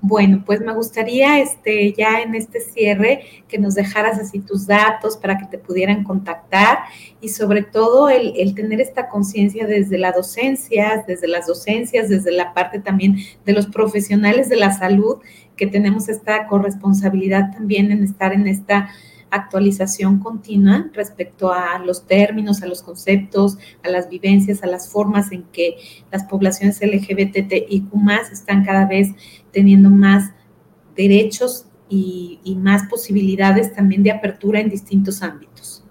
[0.00, 5.16] Bueno, pues me gustaría este, ya en este cierre que nos dejaras así tus datos
[5.16, 6.78] para que te pudieran contactar
[7.20, 12.52] y sobre todo el, tener esta conciencia desde la docencia, desde las docencias, desde la
[12.52, 15.18] parte también de los profesionales de la salud,
[15.56, 18.90] que tenemos esta corresponsabilidad también en estar en esta
[19.32, 25.32] actualización continua respecto a los términos, a los conceptos, a las vivencias, a las formas
[25.32, 25.76] en que
[26.12, 27.90] las poblaciones LGBTIQ
[28.30, 29.08] están cada vez
[29.50, 30.32] teniendo más
[30.94, 35.84] derechos y, más posibilidades también de apertura en distintos ámbitos.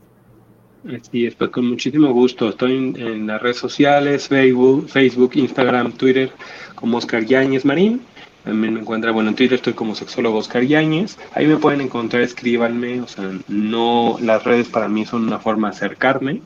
[0.85, 2.49] Así es, pues con muchísimo gusto.
[2.49, 6.31] Estoy en, las redes sociales, Facebook, Facebook, Instagram, Twitter,
[6.75, 8.01] como Oscar Yáñez Marín.
[8.43, 11.17] También me encuentra, bueno, en Twitter estoy como sexólogo Oscar Yáñez.
[11.33, 13.01] Ahí me pueden encontrar, escríbanme.
[13.01, 16.41] O sea, no, las redes para mí son una forma de acercarme.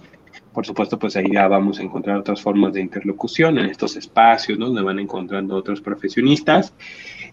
[0.53, 4.57] Por supuesto, pues ahí ya vamos a encontrar otras formas de interlocución en estos espacios,
[4.57, 4.67] ¿no?
[4.67, 6.73] Donde van encontrando otros profesionistas.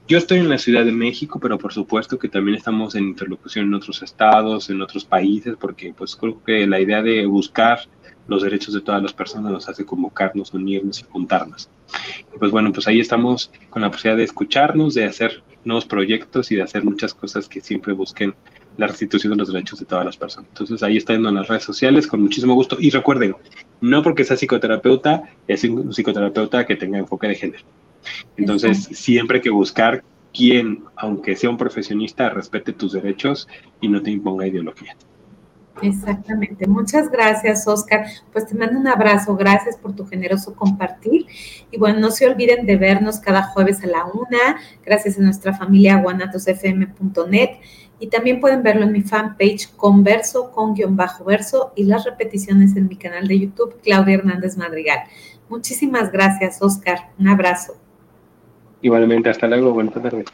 [0.09, 3.67] Yo estoy en la Ciudad de México, pero por supuesto que también estamos en interlocución
[3.67, 7.81] en otros estados, en otros países, porque pues creo que la idea de buscar
[8.27, 11.69] los derechos de todas las personas nos hace convocarnos, unirnos y juntarnos.
[12.39, 16.57] Pues bueno, pues ahí estamos con la posibilidad de escucharnos, de hacer nuevos proyectos y
[16.57, 18.35] de hacer muchas cosas que siempre busquen
[18.77, 20.49] la restitución de los derechos de todas las personas.
[20.49, 22.77] Entonces ahí está en las redes sociales con muchísimo gusto.
[22.81, 23.37] Y recuerden,
[23.81, 27.65] no porque sea psicoterapeuta, es un psicoterapeuta que tenga enfoque de género.
[28.37, 33.47] Entonces siempre hay que buscar quien, aunque sea un profesionista, respete tus derechos
[33.81, 34.97] y no te imponga ideología.
[35.81, 36.67] Exactamente.
[36.67, 38.07] Muchas gracias, Oscar.
[38.33, 39.35] Pues te mando un abrazo.
[39.37, 41.27] Gracias por tu generoso compartir.
[41.71, 44.61] Y bueno, no se olviden de vernos cada jueves a la una.
[44.85, 47.51] Gracias a nuestra familia guanatosfm.net.
[47.99, 52.77] Y también pueden verlo en mi fanpage Converso con guion bajo verso y las repeticiones
[52.77, 54.99] en mi canal de YouTube, Claudia Hernández Madrigal.
[55.49, 57.11] Muchísimas gracias, Oscar.
[57.19, 57.75] Un abrazo.
[58.81, 59.73] Igualmente, hasta luego.
[59.73, 60.27] Buenas tardes.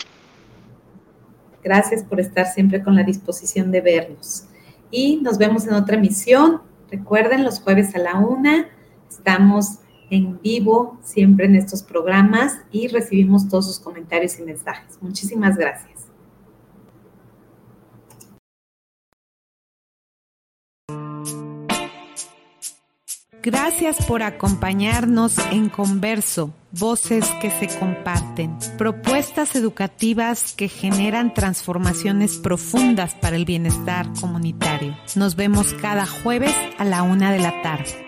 [1.63, 4.48] Gracias por estar siempre con la disposición de vernos
[4.91, 6.63] y nos vemos en otra emisión.
[6.91, 8.69] Recuerden, los jueves a la una
[9.09, 9.79] estamos
[10.11, 14.99] en vivo siempre en estos programas y recibimos todos sus comentarios y mensajes.
[15.01, 16.07] Muchísimas gracias.
[23.43, 33.15] Gracias por acompañarnos en Converso voces que se comparten, propuestas educativas que generan transformaciones profundas
[33.15, 34.97] para el bienestar comunitario.
[35.17, 38.08] Nos vemos cada jueves a la una de la tarde.